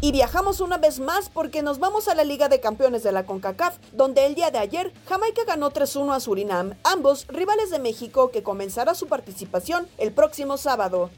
Y 0.00 0.12
viajamos 0.12 0.60
una 0.60 0.78
vez 0.78 1.00
más 1.00 1.28
porque 1.28 1.60
nos 1.60 1.80
vamos 1.80 2.06
a 2.06 2.14
la 2.14 2.22
Liga 2.22 2.48
de 2.48 2.60
Campeones 2.60 3.02
de 3.02 3.10
la 3.10 3.26
CONCACAF, 3.26 3.78
donde 3.92 4.26
el 4.26 4.36
día 4.36 4.52
de 4.52 4.58
ayer 4.58 4.92
Jamaica 5.08 5.42
ganó 5.44 5.70
3-1 5.70 6.14
a 6.14 6.20
Surinam, 6.20 6.74
ambos 6.84 7.26
rivales 7.26 7.72
de 7.72 7.80
México 7.80 8.30
que 8.30 8.44
comenzará 8.44 8.94
su 8.94 9.08
participación 9.08 9.88
el 9.98 10.12
próximo 10.12 10.56
sábado. 10.56 11.10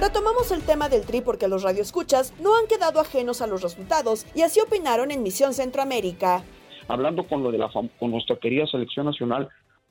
Retomamos 0.00 0.50
el 0.50 0.62
tema 0.62 0.88
del 0.88 1.04
tri 1.04 1.20
porque 1.20 1.46
los 1.46 1.62
radioescuchas 1.62 2.32
no 2.40 2.56
han 2.56 2.68
quedado 2.68 3.00
ajenos 3.00 3.42
a 3.42 3.46
los 3.46 3.60
resultados 3.60 4.24
y 4.34 4.42
así 4.42 4.60
opinaron 4.60 5.10
en 5.10 5.22
Misión 5.22 5.52
Centroamérica. 5.52 6.42
Hablando 6.88 7.28
con 7.28 7.42
lo 7.42 7.50
de 7.50 7.58
la 7.58 7.68
con 7.70 8.10
nuestra 8.10 8.36
querida 8.36 8.66
selección 8.66 9.04
nacional, 9.04 9.50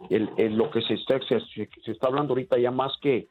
el, 0.10 0.32
lo 0.56 0.72
que 0.72 0.82
se 0.82 0.96
está, 0.96 1.20
se, 1.30 1.40
se 1.86 1.92
está 1.92 2.08
hablando 2.08 2.34
ahorita 2.34 2.58
ya 2.58 2.72
más 2.72 2.94
que 3.04 3.28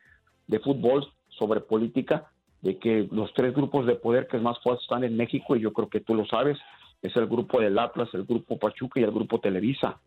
de 0.47 0.61
fútbol, 0.61 1.13
sobre 1.39 1.61
política, 1.61 2.31
de 2.63 2.79
que 2.79 3.09
los 3.11 3.33
tres 3.35 3.55
grupos 3.55 3.87
de 3.87 3.95
poder 3.95 4.27
que 4.27 4.37
es 4.37 4.43
más 4.43 4.59
fuertes 4.61 4.85
están 4.85 5.05
en 5.05 5.17
México, 5.17 5.57
y 5.57 5.61
yo 5.61 5.73
creo 5.73 5.89
que 5.89 6.01
tú 6.01 6.15
lo 6.15 6.27
sabes, 6.27 6.59
es 7.03 7.15
el 7.17 7.27
grupo 7.27 7.61
del 7.61 7.79
Atlas, 7.79 8.09
el 8.15 8.25
grupo 8.25 8.59
Pachuca 8.59 9.01
y 9.01 9.05
el 9.05 9.13
grupo 9.13 9.41
Televisa. 9.41 10.01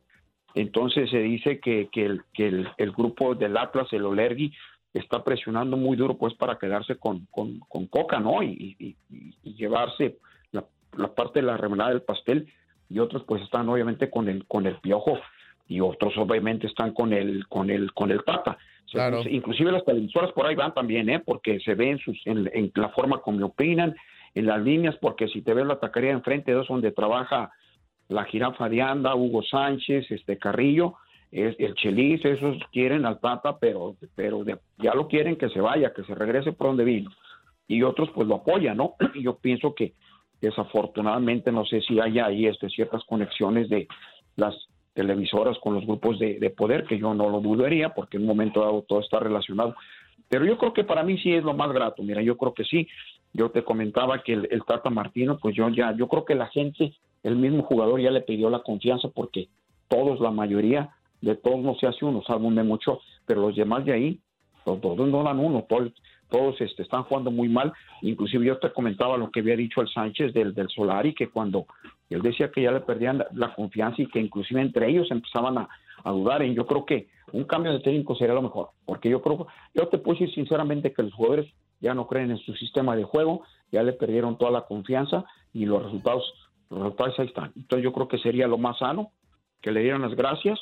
Entonces 0.55 1.09
se 1.09 1.19
dice 1.19 1.59
que, 1.59 1.89
que, 1.91 2.05
el, 2.05 2.21
que 2.33 2.47
el, 2.77 2.91
grupo 2.91 3.35
del 3.35 3.55
Atlas, 3.57 3.87
el 3.91 4.05
Olergui, 4.05 4.51
está 4.93 5.23
presionando 5.23 5.77
muy 5.77 5.95
duro 5.95 6.17
pues 6.17 6.33
para 6.33 6.57
quedarse 6.57 6.95
con, 6.95 7.27
con, 7.29 7.59
Coca, 7.87 8.19
¿no? 8.19 8.41
Y, 8.41 8.97
llevarse 9.43 10.17
la, 10.51 10.65
la, 10.97 11.13
parte 11.13 11.39
de 11.39 11.45
la 11.45 11.57
remenada 11.57 11.91
del 11.91 12.01
pastel 12.01 12.51
y 12.89 12.99
otros 12.99 13.23
pues 13.27 13.43
están 13.43 13.69
obviamente 13.69 14.09
con 14.09 14.27
el, 14.27 14.45
con 14.47 14.65
el 14.65 14.77
piojo 14.77 15.19
y 15.67 15.81
otros 15.81 16.17
obviamente 16.17 16.65
están 16.65 16.93
con 16.93 17.13
el, 17.13 17.47
con 17.47 17.69
el, 17.69 17.93
con 17.93 18.11
el 18.11 18.23
Tata. 18.23 18.57
Inclusive 19.29 19.71
las 19.71 19.85
televisoras 19.85 20.31
por 20.31 20.45
ahí 20.45 20.55
van 20.55 20.73
también, 20.73 21.09
¿eh? 21.09 21.19
porque 21.19 21.59
se 21.59 21.75
ven 21.75 21.97
sus, 21.99 22.19
en, 22.25 22.71
la 22.75 22.89
forma 22.89 23.19
como 23.21 23.45
opinan, 23.45 23.95
en 24.35 24.45
las 24.45 24.61
líneas, 24.61 24.95
porque 25.01 25.27
si 25.27 25.41
te 25.41 25.53
ves 25.53 25.65
la 25.65 25.79
taquería 25.79 26.11
enfrente, 26.11 26.59
es 26.59 26.67
donde 26.67 26.91
trabaja 26.91 27.51
la 28.07 28.25
jirafa 28.25 28.69
de 28.69 28.81
Anda, 28.81 29.15
Hugo 29.15 29.43
Sánchez, 29.43 30.09
este 30.11 30.37
Carrillo, 30.37 30.95
es, 31.31 31.55
el 31.59 31.75
Chelis, 31.75 32.23
esos 32.25 32.57
quieren 32.71 33.05
al 33.05 33.19
Tata, 33.19 33.57
pero, 33.59 33.95
pero 34.15 34.43
ya 34.77 34.93
lo 34.93 35.07
quieren 35.07 35.35
que 35.35 35.49
se 35.49 35.61
vaya, 35.61 35.93
que 35.93 36.03
se 36.03 36.15
regrese 36.15 36.51
por 36.51 36.67
donde 36.67 36.83
vino. 36.83 37.11
Y 37.67 37.83
otros 37.83 38.09
pues 38.15 38.27
lo 38.27 38.35
apoyan, 38.35 38.77
¿no? 38.77 38.95
Y 39.13 39.23
yo 39.23 39.37
pienso 39.37 39.75
que 39.75 39.93
desafortunadamente 40.41 41.51
no 41.51 41.65
sé 41.65 41.81
si 41.81 41.99
haya 41.99 42.25
ahí 42.25 42.47
este, 42.47 42.69
ciertas 42.69 43.03
conexiones 43.03 43.69
de 43.69 43.87
las 44.35 44.55
televisoras 44.93 45.57
con 45.59 45.75
los 45.75 45.85
grupos 45.85 46.19
de, 46.19 46.53
poder, 46.55 46.85
que 46.85 46.97
yo 46.97 47.13
no 47.13 47.29
lo 47.29 47.39
dudaría, 47.39 47.89
porque 47.89 48.17
en 48.17 48.23
un 48.23 48.29
momento 48.29 48.61
dado 48.61 48.83
todo 48.83 48.99
está 48.99 49.19
relacionado. 49.19 49.75
Pero 50.27 50.45
yo 50.45 50.57
creo 50.57 50.73
que 50.73 50.83
para 50.83 51.03
mí 51.03 51.17
sí 51.17 51.33
es 51.33 51.43
lo 51.43 51.53
más 51.53 51.71
grato. 51.71 52.03
Mira, 52.03 52.21
yo 52.21 52.37
creo 52.37 52.53
que 52.53 52.63
sí. 52.63 52.87
Yo 53.33 53.49
te 53.51 53.63
comentaba 53.63 54.23
que 54.23 54.33
el, 54.33 54.63
Tata 54.65 54.89
Martino, 54.89 55.37
pues 55.37 55.55
yo 55.55 55.69
ya, 55.69 55.95
yo 55.95 56.07
creo 56.07 56.25
que 56.25 56.35
la 56.35 56.47
gente, 56.47 56.93
el 57.23 57.35
mismo 57.35 57.63
jugador 57.63 58.01
ya 58.01 58.11
le 58.11 58.21
pidió 58.21 58.49
la 58.49 58.59
confianza 58.59 59.07
porque 59.09 59.49
todos, 59.87 60.19
la 60.19 60.31
mayoría 60.31 60.89
de 61.21 61.35
todos 61.35 61.59
no 61.59 61.75
se 61.75 61.87
hace 61.87 62.05
uno, 62.05 62.23
salvo 62.25 62.47
un 62.47 62.55
mucho, 62.67 63.01
pero 63.25 63.41
los 63.41 63.55
demás 63.55 63.85
de 63.85 63.93
ahí, 63.93 64.19
todos, 64.65 64.81
todos 64.81 65.07
no 65.07 65.23
dan 65.23 65.39
uno, 65.39 65.65
todos, 65.67 65.91
todos 66.29 66.59
este, 66.61 66.83
están 66.83 67.03
jugando 67.03 67.31
muy 67.31 67.49
mal. 67.49 67.73
Inclusive 68.01 68.45
yo 68.45 68.57
te 68.57 68.71
comentaba 68.71 69.17
lo 69.17 69.29
que 69.29 69.41
había 69.41 69.55
dicho 69.55 69.81
el 69.81 69.89
Sánchez 69.89 70.33
del, 70.33 70.53
del 70.53 70.69
Solari, 70.69 71.13
que 71.13 71.29
cuando 71.29 71.65
él 72.15 72.21
decía 72.21 72.51
que 72.51 72.63
ya 72.63 72.71
le 72.71 72.81
perdían 72.81 73.23
la, 73.33 73.53
confianza 73.53 74.01
y 74.01 74.07
que 74.07 74.19
inclusive 74.19 74.61
entre 74.61 74.89
ellos 74.89 75.09
empezaban 75.11 75.57
a, 75.57 75.69
dudar. 76.05 76.43
Y 76.43 76.55
yo 76.55 76.65
creo 76.65 76.85
que 76.85 77.09
un 77.33 77.43
cambio 77.43 77.73
de 77.73 77.81
técnico 77.81 78.15
sería 78.15 78.33
lo 78.33 78.41
mejor, 78.41 78.69
porque 78.85 79.09
yo 79.09 79.21
creo, 79.21 79.47
yo 79.75 79.87
te 79.89 79.97
puedo 79.97 80.17
decir 80.17 80.33
sinceramente 80.33 80.93
que 80.93 81.03
los 81.03 81.13
jugadores 81.13 81.51
ya 81.81 81.93
no 81.93 82.07
creen 82.07 82.31
en 82.31 82.37
su 82.37 82.53
sistema 82.55 82.95
de 82.95 83.03
juego, 83.03 83.43
ya 83.71 83.83
le 83.83 83.93
perdieron 83.93 84.37
toda 84.37 84.51
la 84.51 84.61
confianza 84.61 85.25
y 85.53 85.65
los 85.65 85.83
resultados, 85.83 86.33
los 86.69 86.79
resultados 86.79 87.19
ahí 87.19 87.27
están. 87.27 87.51
Entonces 87.55 87.83
yo 87.83 87.93
creo 87.93 88.07
que 88.07 88.17
sería 88.17 88.47
lo 88.47 88.57
más 88.57 88.79
sano 88.79 89.11
que 89.61 89.71
le 89.71 89.81
dieran 89.81 90.01
las 90.01 90.15
gracias 90.15 90.59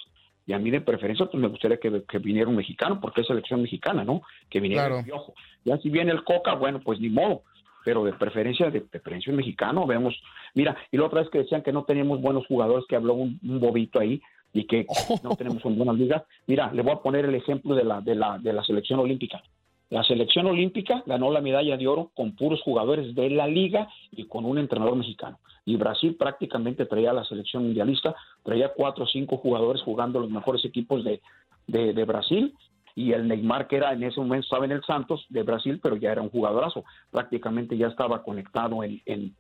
y 0.48 0.54
a 0.54 0.60
mí 0.60 0.72
de 0.72 0.82
preferencia 0.82 1.26
pues 1.26 1.42
me 1.42 1.50
gustaría 1.50 1.78
que, 1.78 1.90
viniera 2.20 2.50
un 2.50 2.56
mexicano, 2.56 3.00
porque 3.02 3.22
es 3.22 3.28
selección 3.28 3.62
mexicana, 3.62 4.06
¿no? 4.06 4.22
Que 4.50 4.62
viniera 4.62 5.00
el 5.00 5.04
piojo. 5.04 5.34
Ya 5.66 5.78
si 5.78 5.90
viene 5.90 6.12
el 6.12 6.24
Coca, 6.24 6.56
bueno, 6.56 6.80
pues 6.80 7.02
ni 7.02 7.10
modo, 7.10 7.44
pero 7.84 8.04
de 8.04 8.14
preferencia, 8.14 8.70
de 8.70 8.82
preferencia 8.82 9.32
un 9.32 9.38
mexicano, 9.38 9.86
vemos, 9.86 10.16
mira, 10.54 10.76
y 10.92 10.98
la 10.98 11.06
otra 11.06 11.22
vez 11.22 11.30
que 11.30 11.40
decían 11.40 11.62
que 11.62 11.72
no 11.72 11.84
teníamos 11.84 12.22
buenos 12.22 12.46
jugadores, 12.48 12.86
que 12.88 12.96
habló 12.96 13.14
un, 13.14 13.40
bobito 13.42 14.00
ahí, 14.00 14.22
y 14.54 14.66
que 14.66 14.86
no 15.24 15.36
tenemos 15.36 15.64
un 15.66 15.78
buenas 15.78 15.98
ligas. 15.98 16.24
Mira, 16.48 16.72
le 16.72 16.82
voy 16.82 16.94
a 16.94 17.02
poner 17.02 17.26
el 17.26 17.36
ejemplo 17.36 17.76
de 17.76 17.84
la, 17.84 18.02
de 18.02 18.16
la, 18.16 18.38
de 18.40 18.54
la 18.54 18.64
selección 18.64 19.00
olímpica. 19.00 19.42
La 19.90 20.04
selección 20.04 20.48
olímpica 20.48 21.02
ganó 21.06 21.32
la 21.32 21.40
medalla 21.40 21.78
de 21.78 21.88
oro 21.88 22.12
con 22.14 22.36
puros 22.36 22.62
jugadores 22.62 23.16
de 23.16 23.30
la 23.30 23.48
liga 23.48 23.88
y 24.12 24.26
con 24.26 24.44
un 24.44 24.58
entrenador 24.58 24.98
mexicano. 24.98 25.40
Y 25.66 25.78
Brasil 25.78 26.16
prácticamente 26.16 26.86
traía 26.86 27.12
a 27.12 27.14
la 27.14 27.24
selección 27.24 27.64
mundialista, 27.64 28.16
traía 28.44 28.74
cuatro 28.76 29.06
o 29.06 29.08
cinco 29.08 29.38
jugadores 29.38 29.82
jugando 29.82 30.20
los 30.20 30.30
mejores 30.30 30.64
equipos 30.66 31.06
de, 31.06 31.22
de, 31.68 32.06
Brasil 32.06 32.54
y 32.98 33.14
el 33.14 33.28
Neymar 33.28 33.68
que 33.68 33.76
era 33.76 33.94
en 33.94 34.02
ese 34.02 34.20
momento 34.20 34.46
estaba 34.46 34.66
en 34.66 34.72
el 34.72 34.84
Santos 34.84 35.24
de 35.30 35.44
Brasil, 35.44 35.80
pero 35.84 35.98
ya 35.98 36.12
era 36.12 36.24
un 36.24 36.32
jugadorazo, 36.32 36.84
prácticamente 37.12 37.78
ya 37.78 37.90
estaba 37.90 38.24
conectado 38.24 38.84
en, 38.84 39.00
en, 39.06 39.36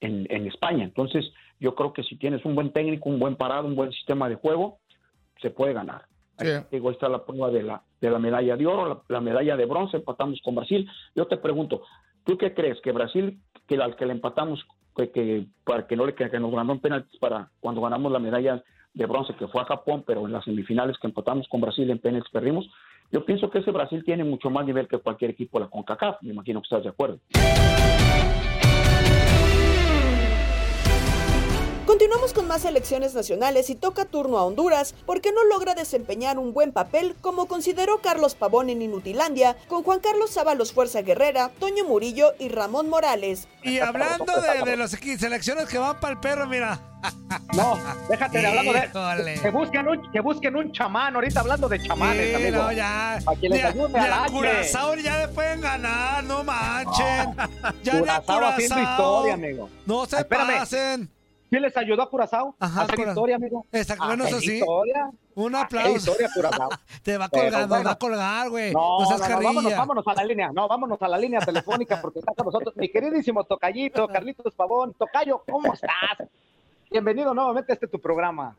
en, 0.00 0.46
España. 0.46 0.84
Entonces 0.84 1.32
yo 1.58 1.74
creo 1.74 1.92
que 1.92 2.04
si 2.04 2.14
tienes 2.14 2.44
un 2.44 2.54
buen 2.54 2.70
técnico, 2.70 3.08
un 3.08 3.18
buen 3.18 3.34
parado, 3.34 3.66
un 3.66 3.74
buen 3.74 3.90
sistema 3.90 4.28
de 4.28 4.36
juego, 4.36 4.78
se 5.40 5.50
puede 5.50 5.72
ganar. 5.72 6.04
Ahí 6.38 6.64
está 6.92 7.08
la 7.08 7.24
prueba 7.24 7.50
de 7.50 7.64
la, 7.64 7.82
de 8.00 8.08
la 8.08 8.20
medalla 8.20 8.56
de 8.56 8.66
oro, 8.66 9.02
la, 9.08 9.20
medalla 9.20 9.56
de 9.56 9.66
bronce, 9.66 9.96
empatamos 9.96 10.40
con 10.40 10.54
Brasil. 10.54 10.88
Yo 11.16 11.26
te 11.26 11.38
pregunto, 11.38 11.82
¿tú 12.24 12.38
qué 12.38 12.54
crees? 12.54 12.80
¿Que 12.82 12.92
Brasil, 12.92 13.40
que 13.66 13.82
al 13.82 13.96
que 13.96 14.06
le 14.06 14.12
empatamos, 14.12 14.64
que, 14.94 15.46
para 15.64 15.88
que 15.88 15.96
no 15.96 16.06
le 16.06 16.14
que, 16.14 16.30
que 16.30 16.38
nos 16.38 16.52
ganó 16.52 16.74
en 16.74 16.78
penaltis 16.78 17.18
para 17.18 17.50
cuando 17.58 17.80
ganamos 17.80 18.12
la 18.12 18.20
medalla 18.20 18.62
de 18.94 19.06
bronce, 19.06 19.34
que 19.34 19.48
fue 19.48 19.62
a 19.62 19.64
Japón, 19.64 20.04
pero 20.06 20.24
en 20.24 20.32
las 20.32 20.44
semifinales 20.44 20.98
que 20.98 21.08
empatamos 21.08 21.48
con 21.48 21.60
Brasil 21.60 21.90
en 21.90 21.98
penaltis 21.98 22.30
perdimos? 22.30 22.70
Yo 23.12 23.26
pienso 23.26 23.50
que 23.50 23.58
ese 23.58 23.70
Brasil 23.70 24.02
tiene 24.04 24.24
mucho 24.24 24.48
más 24.48 24.64
nivel 24.64 24.88
que 24.88 24.96
cualquier 24.96 25.32
equipo 25.32 25.58
de 25.58 25.66
la 25.66 25.70
CONCACAF. 25.70 26.22
Me 26.22 26.32
imagino 26.32 26.62
que 26.62 26.64
estás 26.64 26.82
de 26.82 26.88
acuerdo. 26.88 27.20
Continuamos 31.92 32.32
con 32.32 32.48
más 32.48 32.64
elecciones 32.64 33.12
nacionales 33.12 33.68
y 33.68 33.74
toca 33.74 34.06
turno 34.06 34.38
a 34.38 34.46
Honduras 34.46 34.94
porque 35.04 35.30
no 35.30 35.44
logra 35.44 35.74
desempeñar 35.74 36.38
un 36.38 36.54
buen 36.54 36.72
papel 36.72 37.14
como 37.20 37.44
consideró 37.44 38.00
Carlos 38.00 38.34
Pavón 38.34 38.70
en 38.70 38.80
Inutilandia 38.80 39.58
con 39.68 39.82
Juan 39.82 40.00
Carlos 40.00 40.30
Sábalos 40.30 40.72
Fuerza 40.72 41.02
Guerrera, 41.02 41.50
Toño 41.58 41.84
Murillo 41.84 42.32
y 42.38 42.48
Ramón 42.48 42.88
Morales. 42.88 43.46
Y 43.62 43.78
hablando 43.80 44.32
de, 44.40 44.70
de 44.70 44.76
las 44.78 44.92
selecciones 44.92 45.68
que 45.68 45.76
van 45.76 46.00
para 46.00 46.14
el 46.14 46.20
perro, 46.20 46.46
mira. 46.46 46.80
No, 47.54 47.78
déjate 48.08 48.38
de 48.38 48.46
hablando 48.46 48.72
de. 49.24 49.34
Que 49.40 49.50
busquen, 49.50 49.88
un, 49.88 50.12
que 50.12 50.20
busquen 50.20 50.56
un 50.56 50.72
chamán, 50.72 51.14
ahorita 51.14 51.40
hablando 51.40 51.68
de 51.68 51.82
chamanes, 51.82 52.34
amigo. 52.34 52.62
No, 52.62 52.72
ya. 52.72 53.18
Para 53.22 53.38
que 53.38 53.48
les 53.50 53.64
ayude 53.64 53.98
a 53.98 54.26
Curazao 54.30 54.94
ya 54.94 55.26
le 55.26 55.28
pueden 55.28 55.60
ganar, 55.60 56.24
no 56.24 56.42
manchen. 56.42 57.36
ya 57.82 57.98
Curazao 57.98 58.46
haciendo 58.46 58.80
historia, 58.80 59.34
amigo. 59.34 59.68
No 59.84 60.06
se 60.06 60.24
pasen. 60.24 61.10
¿Quién 61.52 61.60
les 61.60 61.76
ayudó 61.76 62.00
a 62.00 62.08
Curazao? 62.08 62.56
Ajá, 62.60 62.80
a 62.80 62.84
hacer 62.84 63.00
historia, 63.00 63.36
amigo. 63.36 63.66
Exacto, 63.72 64.06
bueno, 64.06 64.24
eso 64.24 64.40
sí. 64.40 64.54
Historia. 64.54 65.10
Un 65.34 65.54
aplauso. 65.54 65.96
historia, 65.96 66.30
Curazao. 66.34 66.70
Te 67.02 67.18
va 67.18 67.26
a 67.26 67.28
colgar, 67.28 67.68
nos 67.68 67.86
va 67.86 67.90
a 67.90 67.98
colgar, 67.98 68.48
güey. 68.48 68.72
No, 68.72 69.00
no, 69.00 69.18
no, 69.18 69.42
vámonos, 69.42 69.76
vámonos 69.76 70.08
a 70.08 70.14
la 70.14 70.24
línea. 70.24 70.50
No, 70.50 70.66
vámonos 70.66 71.02
a 71.02 71.08
la 71.08 71.18
línea 71.18 71.40
telefónica 71.44 72.00
porque 72.00 72.20
está 72.20 72.32
con 72.32 72.46
nosotros 72.46 72.74
mi 72.78 72.88
queridísimo 72.88 73.44
Tocayito, 73.44 74.08
Carlitos 74.08 74.54
Pavón. 74.54 74.94
Tocayo, 74.94 75.42
¿cómo 75.46 75.74
estás? 75.74 76.26
Bienvenido 76.90 77.34
nuevamente 77.34 77.72
a 77.72 77.74
este 77.74 77.86
tu 77.86 78.00
programa. 78.00 78.56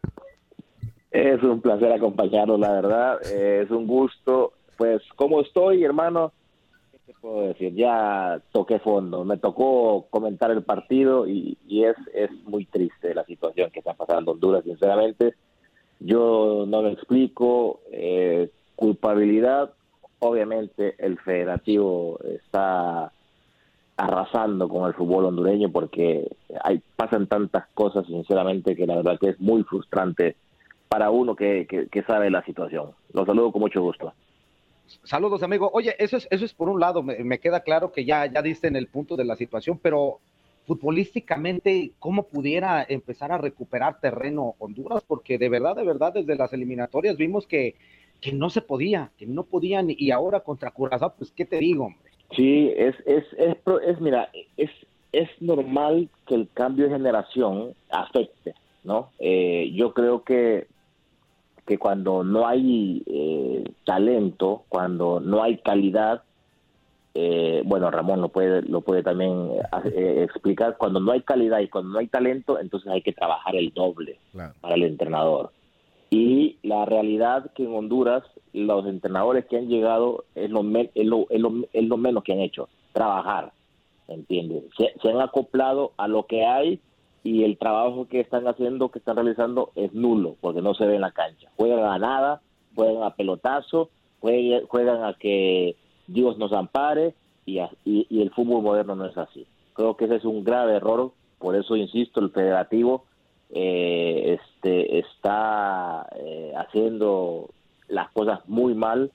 Es 1.09 1.41
un 1.41 1.61
placer 1.61 1.91
acompañarnos, 1.93 2.59
la 2.59 2.73
verdad. 2.73 3.23
Es 3.23 3.71
un 3.71 3.87
gusto. 3.87 4.53
Pues, 4.77 5.01
¿cómo 5.15 5.41
estoy, 5.41 5.83
hermano? 5.83 6.31
Te 7.05 7.13
puedo 7.19 7.47
decir? 7.47 7.73
Ya 7.73 8.41
toqué 8.51 8.79
fondo, 8.79 9.23
me 9.23 9.37
tocó 9.37 10.07
comentar 10.09 10.51
el 10.51 10.63
partido 10.63 11.27
y, 11.27 11.57
es, 11.69 11.95
es 12.13 12.31
muy 12.45 12.65
triste 12.65 13.13
la 13.13 13.25
situación 13.25 13.71
que 13.71 13.79
está 13.79 13.93
pasando 13.93 14.31
en 14.31 14.35
Honduras, 14.35 14.63
sinceramente. 14.63 15.35
Yo 15.99 16.65
no 16.67 16.81
lo 16.81 16.89
explico. 16.89 17.81
Eh, 17.91 18.49
culpabilidad, 18.75 19.73
obviamente 20.19 20.95
el 20.97 21.17
federativo 21.19 22.19
está 22.23 23.11
arrasando 23.95 24.67
con 24.67 24.87
el 24.87 24.93
fútbol 24.93 25.25
hondureño 25.25 25.71
porque 25.71 26.27
hay, 26.63 26.81
pasan 26.95 27.27
tantas 27.27 27.67
cosas, 27.73 28.05
sinceramente, 28.07 28.75
que 28.75 28.87
la 28.87 28.95
verdad 28.95 29.19
que 29.19 29.29
es 29.29 29.39
muy 29.39 29.63
frustrante 29.63 30.35
para 30.87 31.09
uno 31.09 31.35
que, 31.35 31.67
que, 31.67 32.03
sabe 32.03 32.29
la 32.29 32.43
situación. 32.43 32.91
Los 33.13 33.25
saludo 33.25 33.51
con 33.51 33.61
mucho 33.61 33.81
gusto. 33.81 34.13
Saludos, 35.03 35.43
amigo. 35.43 35.69
Oye, 35.73 35.95
eso 35.99 36.17
es, 36.17 36.27
eso 36.31 36.45
es 36.45 36.53
por 36.53 36.69
un 36.69 36.79
lado, 36.79 37.03
me, 37.03 37.39
queda 37.39 37.61
claro 37.61 37.91
que 37.91 38.05
ya, 38.05 38.25
ya 38.25 38.41
diste 38.41 38.67
en 38.67 38.75
el 38.75 38.87
punto 38.87 39.15
de 39.15 39.25
la 39.25 39.35
situación, 39.35 39.79
pero 39.81 40.19
futbolísticamente, 40.65 41.91
¿cómo 41.99 42.23
pudiera 42.23 42.85
empezar 42.87 43.31
a 43.31 43.37
recuperar 43.37 43.99
terreno 43.99 44.55
Honduras? 44.59 45.03
Porque 45.05 45.37
de 45.37 45.49
verdad, 45.49 45.75
de 45.75 45.83
verdad, 45.83 46.13
desde 46.13 46.35
las 46.35 46.53
eliminatorias 46.53 47.17
vimos 47.17 47.47
que, 47.47 47.75
que 48.21 48.31
no 48.31 48.49
se 48.49 48.61
podía, 48.61 49.11
que 49.17 49.25
no 49.25 49.43
podían, 49.43 49.87
y 49.89 50.11
ahora 50.11 50.39
contra 50.39 50.71
Curazao, 50.71 51.13
pues, 51.17 51.31
¿qué 51.31 51.45
te 51.45 51.57
digo, 51.57 51.85
hombre? 51.85 52.11
Sí, 52.35 52.71
es, 52.75 52.95
es, 53.05 53.25
es, 53.37 53.57
es, 53.85 54.01
mira, 54.01 54.29
es, 54.57 54.71
es 55.11 55.29
normal 55.39 56.09
que 56.27 56.35
el 56.35 56.49
cambio 56.53 56.85
de 56.85 56.93
generación 56.93 57.73
afecte, 57.89 58.55
¿no? 58.83 59.11
Eh, 59.19 59.71
yo 59.75 59.93
creo 59.93 60.23
que, 60.23 60.67
que 61.65 61.77
cuando 61.77 62.23
no 62.23 62.47
hay 62.47 63.03
eh, 63.05 63.63
talento, 63.85 64.63
cuando 64.69 65.19
no 65.19 65.43
hay 65.43 65.57
calidad, 65.57 66.23
eh, 67.13 67.61
bueno, 67.65 67.91
Ramón 67.91 68.21
lo 68.21 68.29
puede, 68.29 68.63
lo 68.63 68.81
puede 68.81 69.03
también 69.03 69.51
explicar, 69.85 70.77
cuando 70.77 70.99
no 70.99 71.11
hay 71.11 71.21
calidad 71.21 71.59
y 71.59 71.69
cuando 71.69 71.91
no 71.91 71.99
hay 71.99 72.07
talento, 72.07 72.59
entonces 72.59 72.91
hay 72.91 73.01
que 73.01 73.13
trabajar 73.13 73.55
el 73.55 73.71
doble 73.73 74.19
para 74.61 74.75
el 74.75 74.83
entrenador. 74.83 75.51
Y 76.09 76.57
la 76.61 76.85
realidad 76.85 77.51
que 77.53 77.63
en 77.63 77.73
Honduras 77.73 78.23
los 78.53 78.85
entrenadores 78.85 79.45
que 79.45 79.57
han 79.57 79.67
llegado 79.67 80.25
es 80.35 80.49
lo, 80.49 80.61
es 80.61 81.05
lo, 81.05 81.25
es 81.29 81.83
lo, 81.83 81.97
menos 81.97 82.23
que 82.23 82.33
han 82.33 82.39
hecho, 82.39 82.69
trabajar, 82.91 83.51
¿entiendes? 84.07 84.63
Se, 84.77 85.09
han 85.09 85.21
acoplado 85.21 85.91
a 85.97 86.07
lo 86.07 86.27
que 86.27 86.45
hay 86.45 86.79
y 87.23 87.43
el 87.43 87.57
trabajo 87.57 88.07
que 88.07 88.19
están 88.19 88.47
haciendo, 88.47 88.89
que 88.89 88.99
están 88.99 89.15
realizando 89.15 89.71
es 89.75 89.93
nulo, 89.93 90.35
porque 90.41 90.61
no 90.61 90.73
se 90.73 90.85
ve 90.85 90.95
en 90.95 91.01
la 91.01 91.11
cancha. 91.11 91.49
Juegan 91.55 91.83
a 91.85 91.97
nada, 91.97 92.41
juegan 92.75 93.03
a 93.03 93.15
pelotazo, 93.15 93.89
juegan, 94.19 95.03
a 95.03 95.13
que 95.13 95.75
Dios 96.07 96.37
nos 96.37 96.51
ampare 96.53 97.15
y, 97.45 97.59
y 97.85 98.21
el 98.21 98.31
fútbol 98.31 98.63
moderno 98.63 98.95
no 98.95 99.05
es 99.05 99.17
así. 99.17 99.45
Creo 99.73 99.95
que 99.95 100.05
ese 100.05 100.17
es 100.17 100.25
un 100.25 100.43
grave 100.43 100.75
error, 100.75 101.11
por 101.39 101.55
eso 101.55 101.75
insisto, 101.75 102.19
el 102.19 102.31
federativo 102.31 103.05
eh, 103.55 104.39
este, 104.39 104.97
está 104.97 106.07
eh, 106.15 106.53
haciendo 106.55 107.51
las 107.87 108.09
cosas 108.11 108.39
muy 108.47 108.73
mal, 108.73 109.11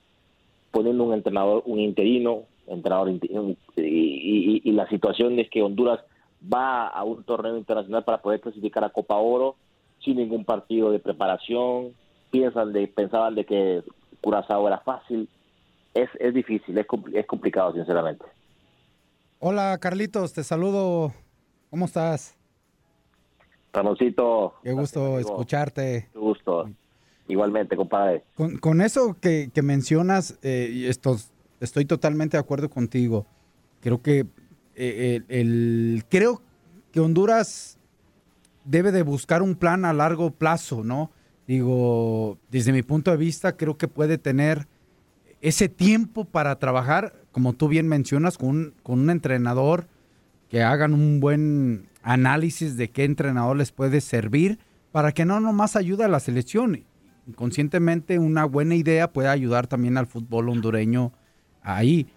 poniendo 0.71 1.03
un 1.03 1.13
entrenador, 1.13 1.63
un 1.65 1.79
interino, 1.79 2.43
entrenador 2.67 3.11
y, 3.75 4.71
la 4.71 4.87
situación 4.87 5.39
es 5.39 5.49
que 5.49 5.61
Honduras 5.61 5.99
va 6.41 6.87
a 6.87 7.03
un 7.03 7.23
torneo 7.23 7.57
internacional 7.57 8.03
para 8.03 8.21
poder 8.21 8.41
clasificar 8.41 8.83
a 8.83 8.89
Copa 8.89 9.15
Oro 9.15 9.55
sin 10.03 10.17
ningún 10.17 10.45
partido 10.45 10.91
de 10.91 10.99
preparación, 10.99 11.93
piensan 12.31 12.71
de, 12.71 12.87
pensaban 12.87 13.35
de 13.35 13.45
que 13.45 13.83
Curazao 14.21 14.67
era 14.67 14.79
fácil, 14.79 15.29
es, 15.93 16.09
es 16.19 16.33
difícil, 16.33 16.77
es, 16.77 16.85
es 17.13 17.25
complicado 17.25 17.73
sinceramente. 17.73 18.25
Hola 19.39 19.77
Carlitos, 19.79 20.33
te 20.33 20.43
saludo, 20.43 21.13
¿cómo 21.69 21.85
estás? 21.85 22.37
Ramoncito. 23.73 24.55
Qué 24.63 24.71
gusto 24.71 25.19
escucharte. 25.19 26.09
Qué 26.11 26.19
gusto. 26.19 26.69
Igualmente, 27.27 27.75
compadre. 27.75 28.23
Con, 28.59 28.81
eso 28.81 29.15
que, 29.21 29.51
mencionas, 29.61 30.39
eh, 30.41 30.85
esto, 30.87 31.15
estoy 31.59 31.85
totalmente 31.85 32.37
de 32.37 32.41
acuerdo 32.41 32.69
contigo. 32.69 33.27
Creo 33.81 34.01
que 34.01 34.25
eh, 34.81 35.21
el, 35.27 36.03
creo 36.09 36.41
que 36.91 36.99
Honduras 36.99 37.77
debe 38.65 38.91
de 38.91 39.03
buscar 39.03 39.41
un 39.41 39.55
plan 39.55 39.85
a 39.85 39.93
largo 39.93 40.31
plazo, 40.31 40.83
¿no? 40.83 41.11
Digo, 41.47 42.37
desde 42.49 42.71
mi 42.71 42.83
punto 42.83 43.11
de 43.11 43.17
vista, 43.17 43.57
creo 43.57 43.77
que 43.77 43.87
puede 43.87 44.17
tener 44.17 44.67
ese 45.41 45.69
tiempo 45.69 46.25
para 46.25 46.57
trabajar, 46.57 47.13
como 47.31 47.53
tú 47.53 47.67
bien 47.67 47.87
mencionas, 47.87 48.37
con 48.37 48.73
con 48.83 48.99
un 48.99 49.09
entrenador 49.09 49.87
que 50.49 50.63
hagan 50.63 50.93
un 50.93 51.19
buen 51.19 51.89
análisis 52.01 52.77
de 52.77 52.89
qué 52.89 53.03
entrenador 53.03 53.57
les 53.57 53.71
puede 53.71 54.01
servir 54.01 54.59
para 54.91 55.11
que 55.11 55.25
no 55.25 55.39
nomás 55.39 55.75
ayude 55.75 56.03
a 56.05 56.09
la 56.09 56.19
selección. 56.19 56.85
Inconscientemente 57.27 58.17
una 58.17 58.45
buena 58.45 58.75
idea 58.75 59.13
puede 59.13 59.29
ayudar 59.29 59.67
también 59.67 59.97
al 59.97 60.07
fútbol 60.07 60.49
hondureño 60.49 61.13
ahí. 61.61 62.07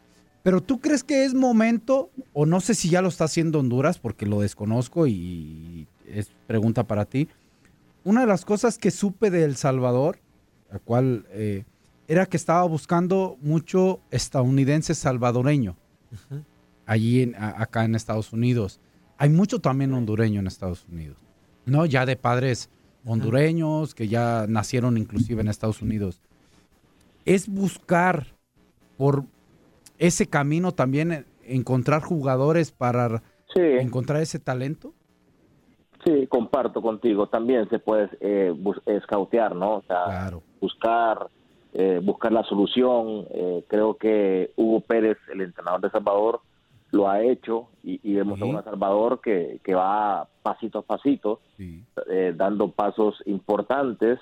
Pero 0.42 0.60
tú 0.60 0.80
crees 0.80 1.04
que 1.04 1.24
es 1.24 1.34
momento, 1.34 2.10
o 2.32 2.46
no 2.46 2.60
sé 2.60 2.74
si 2.74 2.88
ya 2.88 3.02
lo 3.02 3.08
está 3.08 3.24
haciendo 3.24 3.60
Honduras, 3.60 3.98
porque 3.98 4.26
lo 4.26 4.40
desconozco 4.40 5.06
y 5.06 5.86
es 6.06 6.32
pregunta 6.46 6.86
para 6.86 7.04
ti. 7.04 7.28
Una 8.04 8.22
de 8.22 8.26
las 8.26 8.44
cosas 8.44 8.78
que 8.78 8.90
supe 8.90 9.30
de 9.30 9.44
El 9.44 9.56
Salvador, 9.56 10.18
la 10.70 10.80
cual 10.80 11.26
eh, 11.30 11.64
era 12.08 12.26
que 12.26 12.36
estaba 12.36 12.64
buscando 12.64 13.36
mucho 13.40 14.00
estadounidense 14.10 14.94
salvadoreño, 14.94 15.76
allí 16.86 17.22
en, 17.22 17.36
acá 17.36 17.84
en 17.84 17.94
Estados 17.94 18.32
Unidos. 18.32 18.80
Hay 19.18 19.28
mucho 19.28 19.60
también 19.60 19.94
hondureño 19.94 20.40
en 20.40 20.48
Estados 20.48 20.86
Unidos, 20.90 21.18
¿no? 21.64 21.86
Ya 21.86 22.04
de 22.04 22.16
padres 22.16 22.68
hondureños 23.04 23.94
que 23.94 24.08
ya 24.08 24.46
nacieron 24.48 24.98
inclusive 24.98 25.40
en 25.40 25.48
Estados 25.48 25.80
Unidos. 25.82 26.20
Es 27.24 27.48
buscar 27.48 28.26
por 28.96 29.24
ese 29.98 30.28
camino 30.28 30.72
también 30.72 31.12
eh, 31.12 31.24
encontrar 31.44 32.02
jugadores 32.02 32.72
para 32.72 33.22
encontrar 33.54 34.22
ese 34.22 34.38
talento. 34.38 34.94
Sí, 36.04 36.26
comparto 36.26 36.82
contigo. 36.82 37.28
También 37.28 37.68
se 37.68 37.78
puede 37.78 38.08
eh, 38.20 38.54
escautear, 38.86 39.54
¿no? 39.54 39.76
O 39.76 39.82
sea, 39.82 40.32
buscar, 40.60 41.28
eh, 41.74 42.00
buscar 42.02 42.32
la 42.32 42.42
solución. 42.44 43.26
Eh, 43.30 43.64
creo 43.68 43.94
que 43.96 44.52
Hugo 44.56 44.80
Pérez, 44.80 45.18
el 45.32 45.42
entrenador 45.42 45.82
de 45.82 45.90
Salvador, 45.90 46.40
lo 46.90 47.08
ha 47.08 47.22
hecho 47.22 47.68
y, 47.82 48.14
vemos 48.14 48.40
a 48.40 48.44
un 48.44 48.62
Salvador 48.62 49.20
que, 49.22 49.60
que, 49.64 49.74
va 49.74 50.28
pasito 50.42 50.80
a 50.80 50.82
pasito, 50.82 51.40
eh, 51.58 52.34
dando 52.36 52.70
pasos 52.70 53.22
importantes. 53.24 54.18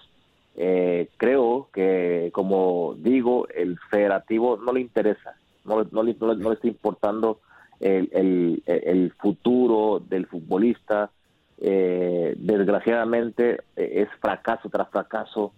Eh, 0.55 1.09
creo 1.17 1.69
que, 1.73 2.31
como 2.33 2.95
digo, 2.97 3.49
el 3.49 3.79
federativo 3.91 4.57
no 4.57 4.73
le 4.73 4.81
interesa, 4.81 5.35
no, 5.77 5.89
no, 5.91 6.03
le, 6.03 6.15
no, 6.15 6.35
le 6.35 6.55
está 6.55 6.69
importando 6.69 7.41
el, 7.81 8.09
el, 8.13 8.63
el, 8.67 9.13
futuro 9.13 10.01
del 10.01 10.27
futbolista. 10.27 11.11
Eh, 11.59 12.35
desgraciadamente 12.39 13.61
es 13.77 14.09
fracaso 14.21 14.69
tras 14.69 14.89
fracaso, 14.91 15.53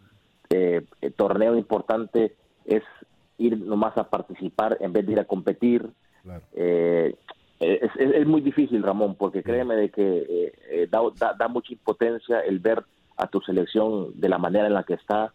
torneo 1.17 1.57
importante 1.57 2.35
es 2.65 2.83
ir 3.39 3.59
nomás 3.59 3.97
a 3.97 4.09
participar 4.09 4.77
en 4.81 4.93
vez 4.93 5.07
de 5.07 5.13
ir 5.13 5.21
a 5.21 5.25
competir. 5.25 5.89
Eh, 6.55 7.15
es, 7.61 8.27
muy 8.27 8.41
difícil, 8.41 8.83
Ramón, 8.83 9.15
porque 9.15 9.43
créeme 9.43 9.77
de 9.77 9.91
que 9.91 10.03
eh, 10.03 10.53
eh, 10.71 10.89
da, 10.91 11.49
mucha 11.49 11.73
impotencia 11.73 12.41
el 12.41 12.59
ver 12.59 12.85
a 13.17 13.29
tu 13.29 13.41
selección 13.41 14.13
de 14.21 14.29
la 14.29 14.39
manera 14.39 14.67
en 14.67 14.75
la 14.75 14.83
que 14.83 14.95
está, 14.95 15.33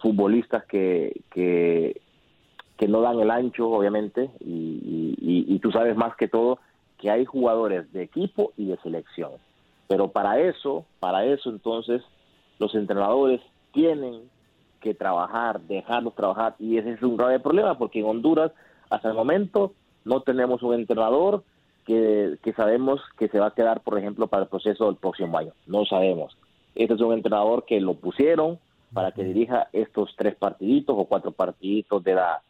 futbolistas 0.00 0.64
que, 0.66 1.22
que, 1.30 2.00
no 2.88 3.00
dan 3.00 3.20
el 3.20 3.30
ancho, 3.30 3.68
obviamente, 3.70 4.30
y, 4.40 5.58
tú 5.60 5.70
sabes 5.70 5.96
más 5.96 6.16
que 6.16 6.26
todo 6.26 6.58
que 6.98 7.08
hay 7.08 7.24
jugadores 7.24 7.92
de 7.92 8.02
equipo 8.02 8.52
y 8.56 8.66
de 8.66 8.76
selección. 8.78 9.32
Pero 9.86 10.08
para 10.08 10.40
eso, 10.40 10.84
para 10.98 11.24
eso 11.24 11.50
entonces, 11.50 12.02
los 12.58 12.74
entrenadores 12.74 13.40
tienen 13.72 14.22
que 14.80 14.94
trabajar, 14.94 15.60
dejarlos 15.60 16.14
trabajar, 16.14 16.56
y 16.58 16.78
ese 16.78 16.92
es 16.92 17.02
un 17.02 17.16
grave 17.16 17.38
problema, 17.38 17.78
porque 17.78 18.00
en 18.00 18.06
Honduras, 18.06 18.50
hasta 18.90 19.08
el 19.08 19.14
momento, 19.14 19.72
no 20.04 20.22
tenemos 20.22 20.62
un 20.62 20.74
entrenador 20.74 21.44
que, 21.84 22.38
sabemos 22.56 23.00
que 23.18 23.28
se 23.28 23.38
va 23.38 23.48
a 23.48 23.54
quedar, 23.54 23.80
por 23.80 23.98
ejemplo, 23.98 24.26
para 24.26 24.44
el 24.44 24.48
proceso 24.48 24.86
del 24.86 24.96
próximo 24.96 25.38
año. 25.38 25.52
No 25.66 25.84
sabemos. 25.84 26.36
Este 26.74 26.94
es 26.94 27.00
un 27.00 27.12
entrenador 27.12 27.64
que 27.64 27.80
lo 27.80 27.94
pusieron 27.94 28.58
para 28.92 29.12
que 29.12 29.24
dirija 29.24 29.68
estos 29.72 30.14
tres 30.16 30.34
partiditos 30.36 30.94
o 30.98 31.04
cuatro 31.06 31.32
partiditos 31.32 32.02
de 32.04 32.14
la 32.14 32.42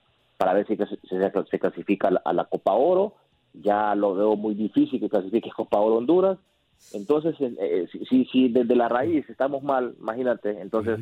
para 0.42 0.54
ver 0.54 0.66
si 0.66 0.76
se, 0.76 1.58
clasifica 1.60 2.10
a 2.24 2.32
la, 2.32 2.44
Copa 2.46 2.72
Oro. 2.72 3.14
Ya 3.52 3.94
lo 3.94 4.12
veo 4.12 4.34
muy 4.34 4.56
difícil 4.56 4.98
que 4.98 5.08
clasifique 5.08 5.52
Copa 5.54 5.78
Oro 5.78 5.98
Honduras. 5.98 6.36
Entonces, 6.92 7.36
eh, 7.38 7.86
si, 8.08 8.24
si, 8.24 8.48
desde 8.48 8.74
la 8.74 8.88
raíz 8.88 9.30
estamos 9.30 9.62
mal, 9.62 9.94
imagínate, 10.00 10.60
entonces 10.60 10.98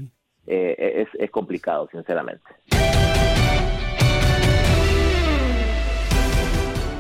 eh, 0.47 1.07
es, 1.07 1.09
es 1.19 1.31
complicado, 1.31 1.89
sinceramente. 1.91 2.45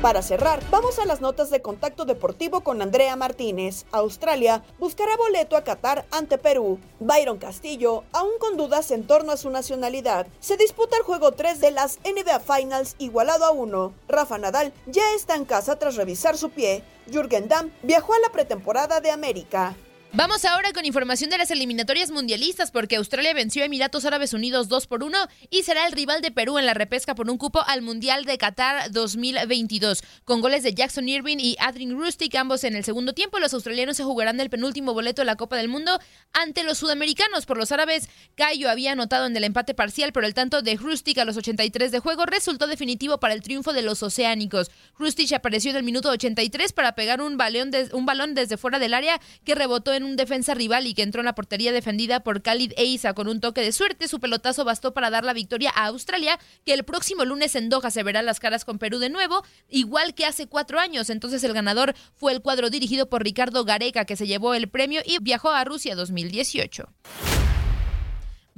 Para 0.03 0.23
cerrar, 0.23 0.63
vamos 0.71 0.99
a 0.99 1.05
las 1.05 1.21
notas 1.21 1.51
de 1.51 1.61
contacto 1.61 2.07
deportivo 2.07 2.63
con 2.63 2.81
Andrea 2.81 3.17
Martínez. 3.17 3.85
Australia 3.93 4.63
buscará 4.79 5.15
boleto 5.19 5.59
a 5.59 5.63
Qatar 5.63 6.07
ante 6.11 6.39
Perú. 6.39 6.79
Byron 7.01 7.37
Castillo, 7.37 8.05
aún 8.13 8.33
con 8.39 8.57
dudas 8.57 8.91
en 8.93 9.07
torno 9.07 9.31
a 9.31 9.37
su 9.37 9.51
nacionalidad, 9.51 10.27
se 10.41 10.57
disputa 10.57 10.97
el 10.97 11.03
juego 11.03 11.33
3 11.33 11.61
de 11.61 11.73
las 11.73 11.99
NBA 11.99 12.41
Finals 12.41 12.97
igualado 12.99 13.45
a 13.45 13.51
1. 13.51 13.93
Rafa 14.09 14.39
Nadal 14.39 14.73
ya 14.87 15.03
está 15.15 15.35
en 15.35 15.45
casa 15.45 15.79
tras 15.79 15.97
revisar 15.97 16.39
su 16.39 16.49
pie. 16.49 16.83
Jürgen 17.13 17.49
Damm 17.49 17.71
viajó 17.83 18.15
a 18.15 18.21
la 18.21 18.33
pretemporada 18.33 19.01
de 19.01 19.11
América. 19.11 19.77
Vamos 20.13 20.45
ahora 20.45 20.73
con 20.73 20.85
información 20.85 21.31
de 21.31 21.39
las 21.39 21.53
eliminatorias 21.53 22.11
mundialistas 22.11 22.73
porque 22.73 22.97
Australia 22.97 23.33
venció 23.33 23.63
a 23.63 23.67
Emiratos 23.67 24.05
Árabes 24.05 24.35
Unidos 24.35 24.69
2 24.69 24.89
por 24.89 25.05
1 25.05 25.17
y 25.51 25.63
será 25.63 25.87
el 25.87 25.93
rival 25.93 26.21
de 26.21 26.33
Perú 26.33 26.59
en 26.59 26.67
la 26.67 26.75
repesca 26.75 27.15
por 27.15 27.31
un 27.31 27.39
cupo 27.39 27.63
al 27.65 27.81
Mundial 27.81 28.25
de 28.25 28.37
Qatar 28.37 28.91
2022. 28.91 30.03
Con 30.25 30.41
goles 30.41 30.65
de 30.65 30.75
Jackson 30.75 31.09
Irving 31.09 31.37
y 31.39 31.57
Adrien 31.61 31.97
Rustic 31.97 32.35
ambos 32.35 32.65
en 32.65 32.75
el 32.75 32.83
segundo 32.83 33.13
tiempo, 33.13 33.39
los 33.39 33.55
australianos 33.55 33.97
se 33.97 34.03
jugarán 34.03 34.41
el 34.41 34.51
penúltimo 34.51 34.95
boleto 34.95 35.23
de 35.23 35.27
la 35.27 35.37
Copa 35.37 35.57
del 35.57 35.69
Mundo 35.69 36.01
ante 36.33 36.65
los 36.65 36.79
sudamericanos. 36.79 37.47
Por 37.47 37.57
los 37.57 37.71
árabes, 37.71 38.09
Cayo 38.35 38.69
había 38.69 38.93
anotado 38.93 39.27
en 39.27 39.37
el 39.37 39.45
empate 39.45 39.75
parcial, 39.75 40.13
pero 40.13 40.27
el 40.27 40.35
tanto 40.35 40.61
de 40.61 40.75
Rustic 40.75 41.19
a 41.19 41.25
los 41.25 41.37
83 41.37 41.93
de 41.93 42.01
juego 42.01 42.27
resultó 42.27 42.67
definitivo 42.67 43.21
para 43.21 43.33
el 43.33 43.43
triunfo 43.43 43.73
de 43.73 43.83
los 43.83 44.03
oceánicos. 44.03 44.73
Rustic 44.99 45.33
apareció 45.35 45.71
en 45.71 45.77
el 45.77 45.85
minuto 45.85 46.11
83 46.11 46.73
para 46.73 46.97
pegar 46.97 47.23
un 47.23 47.37
balón, 47.37 47.71
un 47.93 48.07
balón 48.07 48.35
desde 48.35 48.57
fuera 48.57 48.81
del 48.81 48.93
área 48.93 49.21
que 49.45 49.55
rebotó 49.55 49.95
en 49.95 50.00
un 50.03 50.17
defensa 50.17 50.55
rival 50.55 50.87
y 50.87 50.95
que 50.95 51.03
entró 51.03 51.21
en 51.21 51.27
la 51.27 51.35
portería 51.35 51.73
defendida 51.73 52.21
por 52.21 52.43
Khalid 52.43 52.73
Eiza 52.77 53.15
con 53.15 53.29
un 53.29 53.41
toque 53.41 53.61
de 53.61 53.73
suerte. 53.73 54.09
Su 54.09 54.21
pelotazo 54.21 54.65
bastó 54.65 54.93
para 54.93 55.11
dar 55.11 55.25
la 55.25 55.33
victoria 55.33 55.73
a 55.75 55.87
Australia, 55.87 56.39
que 56.65 56.75
el 56.75 56.85
próximo 56.85 57.25
lunes 57.25 57.55
en 57.55 57.69
Doha 57.69 57.91
se 57.91 58.03
verá 58.03 58.23
las 58.23 58.41
caras 58.41 58.65
con 58.65 58.79
Perú 58.79 58.99
de 58.99 59.11
nuevo, 59.11 59.45
igual 59.69 60.15
que 60.15 60.27
hace 60.27 60.47
cuatro 60.47 60.79
años. 60.79 61.11
Entonces 61.11 61.45
el 61.45 61.53
ganador 61.53 61.95
fue 62.15 62.33
el 62.33 62.43
cuadro 62.43 62.71
dirigido 62.71 63.09
por 63.09 63.23
Ricardo 63.23 63.65
Gareca, 63.65 64.05
que 64.05 64.17
se 64.17 64.27
llevó 64.27 64.55
el 64.55 64.69
premio 64.69 65.01
y 65.05 65.19
viajó 65.21 65.51
a 65.51 65.65
Rusia 65.65 65.95
2018. 65.95 66.89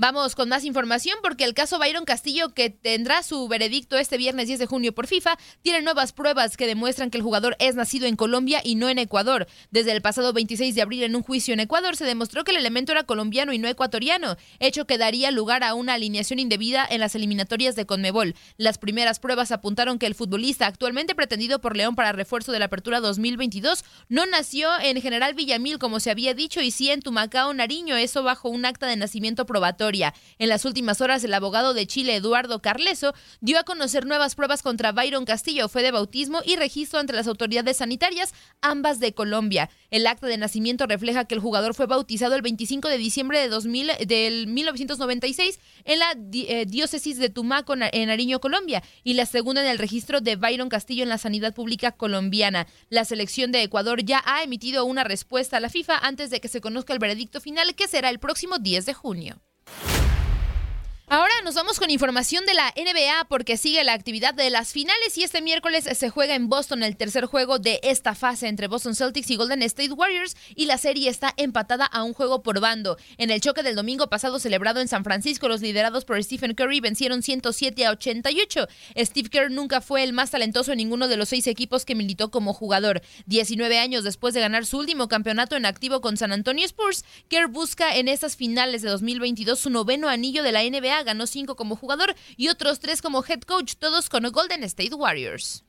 Vamos 0.03 0.35
con 0.35 0.49
más 0.49 0.65
información 0.65 1.17
porque 1.23 1.45
el 1.45 1.55
caso 1.55 1.79
Byron 1.79 2.05
Castillo, 2.05 2.53
que 2.55 2.71
tendrá 2.71 3.23
su 3.23 3.47
veredicto 3.47 3.97
este 3.97 4.17
viernes 4.17 4.49
10 4.49 4.59
de 4.59 4.67
junio 4.67 4.93
por 4.93 5.07
FIFA, 5.07 5.39
tiene 5.63 5.81
nuevas 5.81 6.13
pruebas 6.13 6.57
que 6.57 6.67
demuestran 6.67 7.09
que 7.09 7.19
el 7.19 7.23
jugador 7.23 7.55
es 7.61 7.77
nacido 7.77 8.09
en 8.09 8.17
Colombia 8.17 8.61
y 8.65 8.75
no 8.75 8.89
en 8.89 8.99
Ecuador. 8.99 9.47
Desde 9.71 9.93
el 9.93 10.03
pasado 10.03 10.33
26 10.33 10.75
de 10.75 10.83
abril 10.83 11.05
en 11.05 11.15
un 11.15 11.23
juicio 11.23 11.55
en 11.55 11.61
Ecuador 11.61 11.95
se 11.95 12.05
demostró 12.05 12.43
que 12.43 12.51
el 12.51 12.57
elemento 12.57 12.91
era 12.91 13.05
colombiano 13.05 13.53
y 13.53 13.59
no 13.59 13.69
ecuatoriano, 13.69 14.37
hecho 14.59 14.89
que 14.89 14.99
daría 14.99 15.31
lugar 15.31 15.63
a 15.63 15.75
una 15.75 15.95
alineación 15.95 16.41
indebida 16.41 16.85
en 16.91 16.99
las 16.99 17.15
eliminatorias 17.15 17.77
de 17.77 17.87
Conmebol. 17.87 18.35
Las 18.57 18.79
primeras 18.79 19.21
pruebas 19.21 19.53
apuntaron 19.53 20.01
que 20.01 20.07
el 20.07 20.17
futbolista 20.17 20.67
actualmente 20.67 21.15
pretendido 21.15 21.61
por 21.61 21.77
León 21.77 21.95
para 21.95 22.11
refuerzo 22.11 22.51
de 22.51 22.59
la 22.59 22.65
apertura 22.65 22.99
2022 22.99 23.85
no 24.09 24.27
nació 24.27 24.69
en 24.81 25.01
General 25.01 25.35
Villamil 25.35 25.79
como 25.79 26.01
se 26.01 26.11
había 26.11 26.35
dicho 26.35 26.61
y 26.61 26.73
sí 26.73 26.91
en 26.91 27.03
Tumacao, 27.03 27.55
Nariño, 27.55 27.95
eso 27.95 28.25
bajo 28.25 28.49
un 28.49 28.65
acta 28.65 28.89
de 28.89 28.97
nacimiento 28.97 29.47
probatorio. 29.47 29.92
En 30.39 30.49
las 30.49 30.65
últimas 30.65 31.01
horas, 31.01 31.23
el 31.25 31.35
abogado 31.35 31.75
de 31.75 31.87
Chile, 31.87 32.17
Eduardo 32.17 32.63
Carleso, 32.63 33.15
dio 33.41 33.59
a 33.59 33.65
conocer 33.65 34.07
nuevas 34.07 34.35
pruebas 34.35 34.63
contra 34.63 34.93
Byron 34.93 35.25
Castillo, 35.25 35.69
fue 35.69 35.83
de 35.83 35.91
bautismo 35.91 36.41
y 36.45 36.57
registro 36.57 37.01
entre 37.01 37.17
las 37.17 37.27
autoridades 37.27 37.77
sanitarias, 37.79 38.33
ambas 38.61 39.01
de 39.01 39.13
Colombia. 39.13 39.71
El 39.91 40.07
acta 40.07 40.27
de 40.27 40.39
nacimiento 40.39 40.87
refleja 40.87 41.27
que 41.27 41.35
el 41.35 41.41
jugador 41.41 41.75
fue 41.75 41.87
bautizado 41.87 42.35
el 42.35 42.43
25 42.43 42.89
de 42.89 42.99
diciembre 42.99 43.39
de 43.39 43.49
2000, 43.49 43.91
del 44.07 44.47
1996 44.47 45.61
en 45.85 45.99
la 45.99 46.17
eh, 46.33 46.65
diócesis 46.67 47.19
de 47.19 47.29
Tumaco, 47.29 47.75
en 47.75 48.07
Nariño, 48.09 48.41
Colombia, 48.41 48.83
y 49.05 49.15
la 49.15 49.27
segunda 49.27 49.63
en 49.63 49.69
el 49.69 49.79
registro 49.79 50.21
de 50.21 50.37
Byron 50.37 50.69
Castillo 50.69 51.03
en 51.03 51.09
la 51.09 51.19
sanidad 51.19 51.55
pública 51.55 51.93
colombiana. 51.93 52.67
La 52.89 53.05
selección 53.05 53.53
de 53.53 53.63
Ecuador 53.63 54.03
ya 54.05 54.23
ha 54.25 54.43
emitido 54.43 54.85
una 54.85 55.05
respuesta 55.05 55.57
a 55.57 55.61
la 55.61 55.69
FIFA 55.69 55.99
antes 55.99 56.31
de 56.31 56.41
que 56.41 56.49
se 56.49 56.61
conozca 56.61 56.93
el 56.93 56.99
veredicto 56.99 57.41
final, 57.41 57.75
que 57.75 57.89
será 57.89 58.11
el 58.11 58.19
próximo 58.19 58.59
10 58.59 58.87
de 58.87 58.95
junio. 58.95 59.43
Ahora 61.13 61.35
nos 61.45 61.57
vamos 61.57 61.79
con 61.79 61.91
información 61.91 62.47
de 62.47 62.55
la 62.55 62.73
NBA 62.75 63.27
porque 63.29 63.59
sigue 63.59 63.85
la 63.85 63.93
actividad 63.93 64.33
de 64.33 64.49
las 64.49 64.73
finales 64.73 65.19
y 65.19 65.23
este 65.23 65.43
miércoles 65.43 65.85
se 65.85 66.09
juega 66.09 66.35
en 66.35 66.49
Boston 66.49 66.83
el 66.83 66.97
tercer 66.97 67.27
juego 67.27 67.59
de 67.59 67.81
esta 67.83 68.15
fase 68.15 68.49
entre 68.49 68.67
Boston 68.67 68.95
Celtics 68.95 69.29
y 69.31 69.37
Golden 69.37 69.63
State 69.63 69.93
Warriors 69.93 70.39
y 70.57 70.65
la 70.65 70.79
serie 70.79 71.11
está 71.11 71.35
empatada 71.37 71.85
a 71.85 72.03
un 72.03 72.15
juego 72.15 72.43
por 72.43 72.61
bando. 72.61 72.97
En 73.19 73.31
el 73.31 73.43
choque 73.43 73.63
del 73.63 73.77
domingo 73.77 74.09
pasado 74.09 74.39
celebrado 74.39 74.81
en 74.81 74.89
San 74.89 75.05
Francisco, 75.05 75.49
los 75.49 75.61
liderados 75.61 76.07
por 76.07 76.23
Stephen 76.25 76.55
Curry 76.55 76.81
vencieron 76.81 77.23
107 77.23 77.85
a 77.85 77.91
88. 77.91 78.67
Steve 78.97 79.29
Kerr 79.29 79.51
nunca 79.51 79.83
fue 79.83 80.05
el 80.05 80.15
más 80.15 80.31
talentoso 80.31 80.73
en 80.73 80.79
ninguno 80.79 81.09
de 81.09 81.19
los 81.19 81.29
seis 81.29 81.47
equipos 81.47 81.85
que 81.85 81.95
militó 81.95 82.31
como 82.31 82.55
jugador. 82.55 83.03
19 83.27 83.79
años 83.79 84.03
después 84.03 84.33
de 84.33 84.41
ganar 84.41 84.65
su 84.65 84.79
último 84.79 85.09
campeonato 85.09 85.57
en 85.57 85.67
activo 85.67 86.01
con 86.01 86.17
San 86.17 86.33
Antonio 86.33 86.65
Spurs, 86.65 87.05
Kerr 87.29 87.49
busca 87.49 87.97
en 87.97 88.09
estas 88.09 88.35
finales 88.35 88.81
de 88.81 88.89
2022 88.89 89.61
su 89.61 89.69
noveno 89.69 90.09
anillo 90.09 90.43
de 90.43 90.53
la 90.53 90.63
NBA 90.63 91.02
ganó 91.05 91.27
cinco 91.27 91.57
como 91.57 91.77
jugador 91.77 92.15
y 92.37 92.49
otros 92.49 92.81
tres 92.81 93.03
como 93.03 93.25
head 93.25 93.41
coach, 93.43 93.75
todos 93.79 94.09
con 94.09 94.23
Golden 94.31 94.65
State 94.65 94.95
Warriors. 94.95 95.65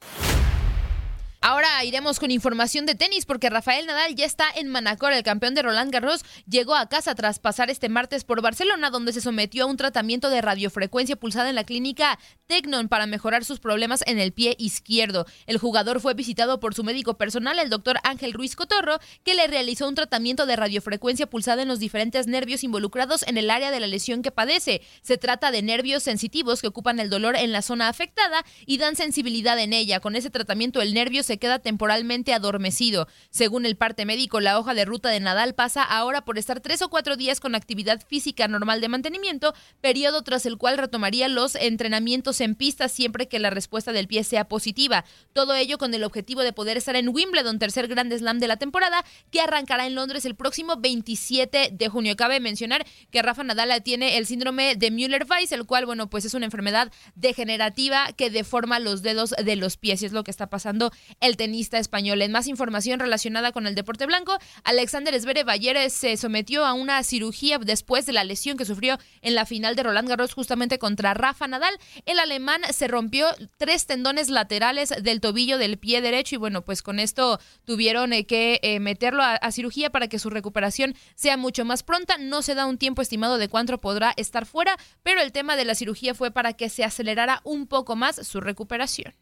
Ahora 1.46 1.84
iremos 1.84 2.22
con 2.22 2.32
información 2.32 2.86
de 2.86 2.96
tenis 2.96 3.26
porque 3.26 3.50
Rafael 3.50 3.86
Nadal 3.86 4.16
ya 4.16 4.26
está 4.26 4.46
en 4.56 4.70
Manacor. 4.70 5.12
El 5.12 5.24
campeón 5.24 5.54
de 5.56 5.62
Roland 5.62 5.92
Garros 5.92 6.24
llegó 6.48 6.74
a 6.74 6.88
casa 6.88 7.16
tras 7.16 7.40
pasar 7.40 7.70
este 7.70 7.90
martes 7.90 8.24
por 8.24 8.42
Barcelona, 8.42 8.90
donde 8.90 9.12
se 9.12 9.20
sometió 9.20 9.66
a 9.66 9.68
un 9.68 9.76
tratamiento 9.76 10.30
de 10.30 10.42
radiofrecuencia 10.42 11.18
pulsada 11.18 11.50
en 11.50 11.56
la 11.56 11.66
clínica 11.66 12.18
Tecnon 12.48 12.88
para 12.88 13.08
mejorar 13.08 13.44
sus 13.44 13.60
problemas 13.60 14.06
en 14.08 14.20
el 14.20 14.32
pie 14.32 14.56
izquierdo. 14.58 15.26
El 15.46 15.58
jugador 15.58 16.00
fue 16.00 16.14
visitado 16.14 16.62
por 16.62 16.76
su 16.76 16.86
médico 16.86 17.18
personal, 17.18 17.60
el 17.60 17.70
doctor 17.70 17.98
Ángel 18.06 18.32
Ruiz 18.32 18.56
Cotorro, 18.56 19.00
que 19.26 19.34
le 19.34 19.46
realizó 19.48 19.90
un 19.90 19.96
tratamiento 19.96 20.46
de 20.46 20.56
radiofrecuencia 20.56 21.30
pulsada 21.30 21.62
en 21.62 21.68
los 21.68 21.80
diferentes 21.80 22.26
nervios 22.26 22.64
involucrados 22.64 23.28
en 23.28 23.38
el 23.38 23.50
área 23.50 23.70
de 23.70 23.82
la 23.82 23.88
lesión 23.88 24.22
que 24.22 24.32
padece. 24.32 24.82
Se 25.02 25.18
trata 25.18 25.52
de 25.52 25.62
nervios 25.62 26.04
sensitivos 26.04 26.62
que 26.62 26.68
ocupan 26.68 27.02
el 27.02 27.10
dolor 27.10 27.36
en 27.36 27.52
la 27.52 27.62
zona 27.62 27.90
afectada 27.90 28.46
y 28.66 28.78
dan 28.78 28.96
sensibilidad 28.96 29.60
en 29.60 29.74
ella. 29.74 30.00
Con 30.00 30.16
ese 30.16 30.30
tratamiento 30.30 30.82
el 30.82 30.94
nervio 30.94 31.22
se 31.22 31.33
queda 31.38 31.60
temporalmente 31.60 32.34
adormecido. 32.34 33.08
Según 33.30 33.66
el 33.66 33.76
parte 33.76 34.06
médico, 34.06 34.40
la 34.40 34.60
hoja 34.60 34.74
de 34.74 34.86
ruta 34.86 35.10
de 35.10 35.20
Nadal 35.20 35.56
pasa 35.56 35.84
ahora 35.84 36.26
por 36.26 36.38
estar 36.38 36.60
tres 36.60 36.82
o 36.82 36.90
cuatro 36.90 37.16
días 37.16 37.40
con 37.40 37.56
actividad 37.56 38.02
física 38.06 38.48
normal 38.48 38.82
de 38.82 38.90
mantenimiento, 38.90 39.54
periodo 39.82 40.22
tras 40.24 40.46
el 40.46 40.58
cual 40.58 40.78
retomaría 40.78 41.28
los 41.28 41.56
entrenamientos 41.56 42.42
en 42.42 42.56
pista 42.56 42.90
siempre 42.90 43.28
que 43.28 43.40
la 43.40 43.50
respuesta 43.50 43.92
del 43.92 44.08
pie 44.08 44.24
sea 44.24 44.46
positiva. 44.46 45.06
Todo 45.34 45.56
ello 45.56 45.78
con 45.78 45.94
el 45.94 46.04
objetivo 46.04 46.42
de 46.42 46.54
poder 46.54 46.78
estar 46.78 46.96
en 46.96 47.10
Wimbledon, 47.10 47.60
tercer 47.60 47.88
Grand 47.88 48.14
Slam 48.14 48.40
de 48.40 48.48
la 48.48 48.58
temporada, 48.58 49.04
que 49.32 49.42
arrancará 49.42 49.88
en 49.88 49.96
Londres 49.96 50.26
el 50.26 50.36
próximo 50.36 50.78
27 50.78 51.70
de 51.72 51.90
junio. 51.90 52.16
Cabe 52.16 52.40
mencionar 52.40 52.86
que 53.12 53.22
Rafa 53.22 53.44
Nadal 53.44 53.82
tiene 53.84 54.18
el 54.18 54.26
síndrome 54.26 54.76
de 54.76 54.92
Müller-Weiss, 54.92 55.52
el 55.52 55.66
cual, 55.66 55.86
bueno, 55.86 56.10
pues 56.10 56.26
es 56.26 56.34
una 56.34 56.46
enfermedad 56.46 56.92
degenerativa 57.16 58.12
que 58.14 58.30
deforma 58.30 58.80
los 58.80 59.02
dedos 59.02 59.32
de 59.32 59.56
los 59.56 59.78
pies 59.78 60.02
y 60.02 60.06
es 60.06 60.12
lo 60.12 60.24
que 60.24 60.32
está 60.32 60.48
pasando 60.48 60.92
el 61.24 61.38
tenista 61.38 61.80
español. 61.80 62.22
En 62.22 62.32
más 62.32 62.48
información 62.48 63.00
relacionada 63.00 63.52
con 63.52 63.66
el 63.66 63.76
deporte 63.76 64.06
blanco, 64.06 64.38
Alexander 64.64 65.20
Zverev 65.20 65.50
ayer 65.50 65.90
se 65.90 66.18
sometió 66.18 66.66
a 66.66 66.74
una 66.74 67.02
cirugía 67.04 67.58
después 67.58 68.06
de 68.06 68.14
la 68.14 68.24
lesión 68.24 68.58
que 68.58 68.66
sufrió 68.66 68.98
en 69.22 69.34
la 69.34 69.46
final 69.46 69.76
de 69.76 69.84
Roland 69.84 70.10
Garros 70.10 70.34
justamente 70.34 70.80
contra 70.80 71.14
Rafa 71.14 71.48
Nadal. 71.48 71.76
El 72.06 72.20
alemán 72.20 72.62
se 72.72 72.88
rompió 72.88 73.28
tres 73.58 73.86
tendones 73.86 74.30
laterales 74.30 74.94
del 75.02 75.22
tobillo 75.22 75.58
del 75.58 75.78
pie 75.78 76.02
derecho 76.02 76.36
y 76.36 76.40
bueno, 76.40 76.64
pues 76.64 76.82
con 76.82 77.00
esto 77.00 77.40
tuvieron 77.64 78.12
eh, 78.12 78.26
que 78.26 78.60
eh, 78.62 78.80
meterlo 78.80 79.24
a 79.24 79.52
cirugía 79.52 79.90
para 79.90 80.08
que 80.08 80.20
su 80.20 80.30
recuperación 80.30 80.94
sea 81.16 81.38
mucho 81.38 81.64
más 81.64 81.84
pronta. 81.84 82.18
No 82.18 82.42
se 82.42 82.56
da 82.56 82.66
un 82.66 82.78
tiempo 82.78 83.02
estimado 83.02 83.38
de 83.38 83.48
cuánto 83.48 83.80
podrá 83.80 84.14
estar 84.18 84.46
fuera, 84.46 84.78
pero 85.04 85.22
el 85.22 85.32
tema 85.32 85.56
de 85.56 85.66
la 85.66 85.76
cirugía 85.76 86.14
fue 86.14 86.32
para 86.32 86.54
que 86.54 86.70
se 86.70 86.84
acelerara 86.84 87.42
un 87.44 87.68
poco 87.68 87.96
más 87.96 88.16
su 88.28 88.42
recuperación. 88.42 89.14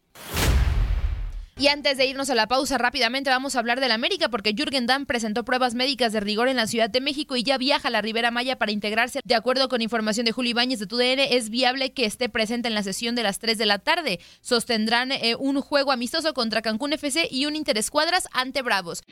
Y 1.61 1.67
antes 1.67 1.95
de 1.95 2.07
irnos 2.07 2.31
a 2.31 2.33
la 2.33 2.47
pausa, 2.47 2.79
rápidamente 2.79 3.29
vamos 3.29 3.55
a 3.55 3.59
hablar 3.59 3.79
del 3.79 3.91
América 3.91 4.29
porque 4.29 4.55
Jürgen 4.57 4.87
Damm 4.87 5.05
presentó 5.05 5.45
pruebas 5.45 5.75
médicas 5.75 6.11
de 6.11 6.19
rigor 6.19 6.47
en 6.47 6.55
la 6.55 6.65
Ciudad 6.65 6.89
de 6.89 7.01
México 7.01 7.35
y 7.35 7.43
ya 7.43 7.59
viaja 7.59 7.89
a 7.89 7.91
la 7.91 8.01
Ribera 8.01 8.31
Maya 8.31 8.57
para 8.57 8.71
integrarse. 8.71 9.19
De 9.25 9.35
acuerdo 9.35 9.69
con 9.69 9.83
información 9.83 10.25
de 10.25 10.31
Julio 10.31 10.49
Ibáñez 10.49 10.79
de 10.79 10.87
TUDN, 10.87 11.19
es 11.19 11.51
viable 11.51 11.93
que 11.93 12.05
esté 12.05 12.29
presente 12.29 12.67
en 12.67 12.73
la 12.73 12.81
sesión 12.81 13.13
de 13.13 13.21
las 13.21 13.37
3 13.37 13.59
de 13.59 13.67
la 13.67 13.77
tarde. 13.77 14.19
Sostendrán 14.41 15.11
eh, 15.11 15.35
un 15.37 15.61
juego 15.61 15.91
amistoso 15.91 16.33
contra 16.33 16.63
Cancún 16.63 16.93
FC 16.93 17.27
y 17.29 17.45
un 17.45 17.55
interescuadras 17.55 18.27
ante 18.31 18.63
Bravos. 18.63 19.03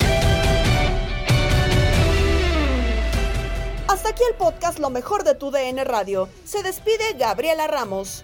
Hasta 3.88 4.10
aquí 4.10 4.24
el 4.28 4.38
podcast 4.40 4.80
Lo 4.80 4.90
mejor 4.90 5.24
de 5.24 5.36
tu 5.36 5.52
Radio. 5.52 6.28
Se 6.46 6.64
despide 6.64 7.14
Gabriela 7.20 7.68
Ramos. 7.68 8.24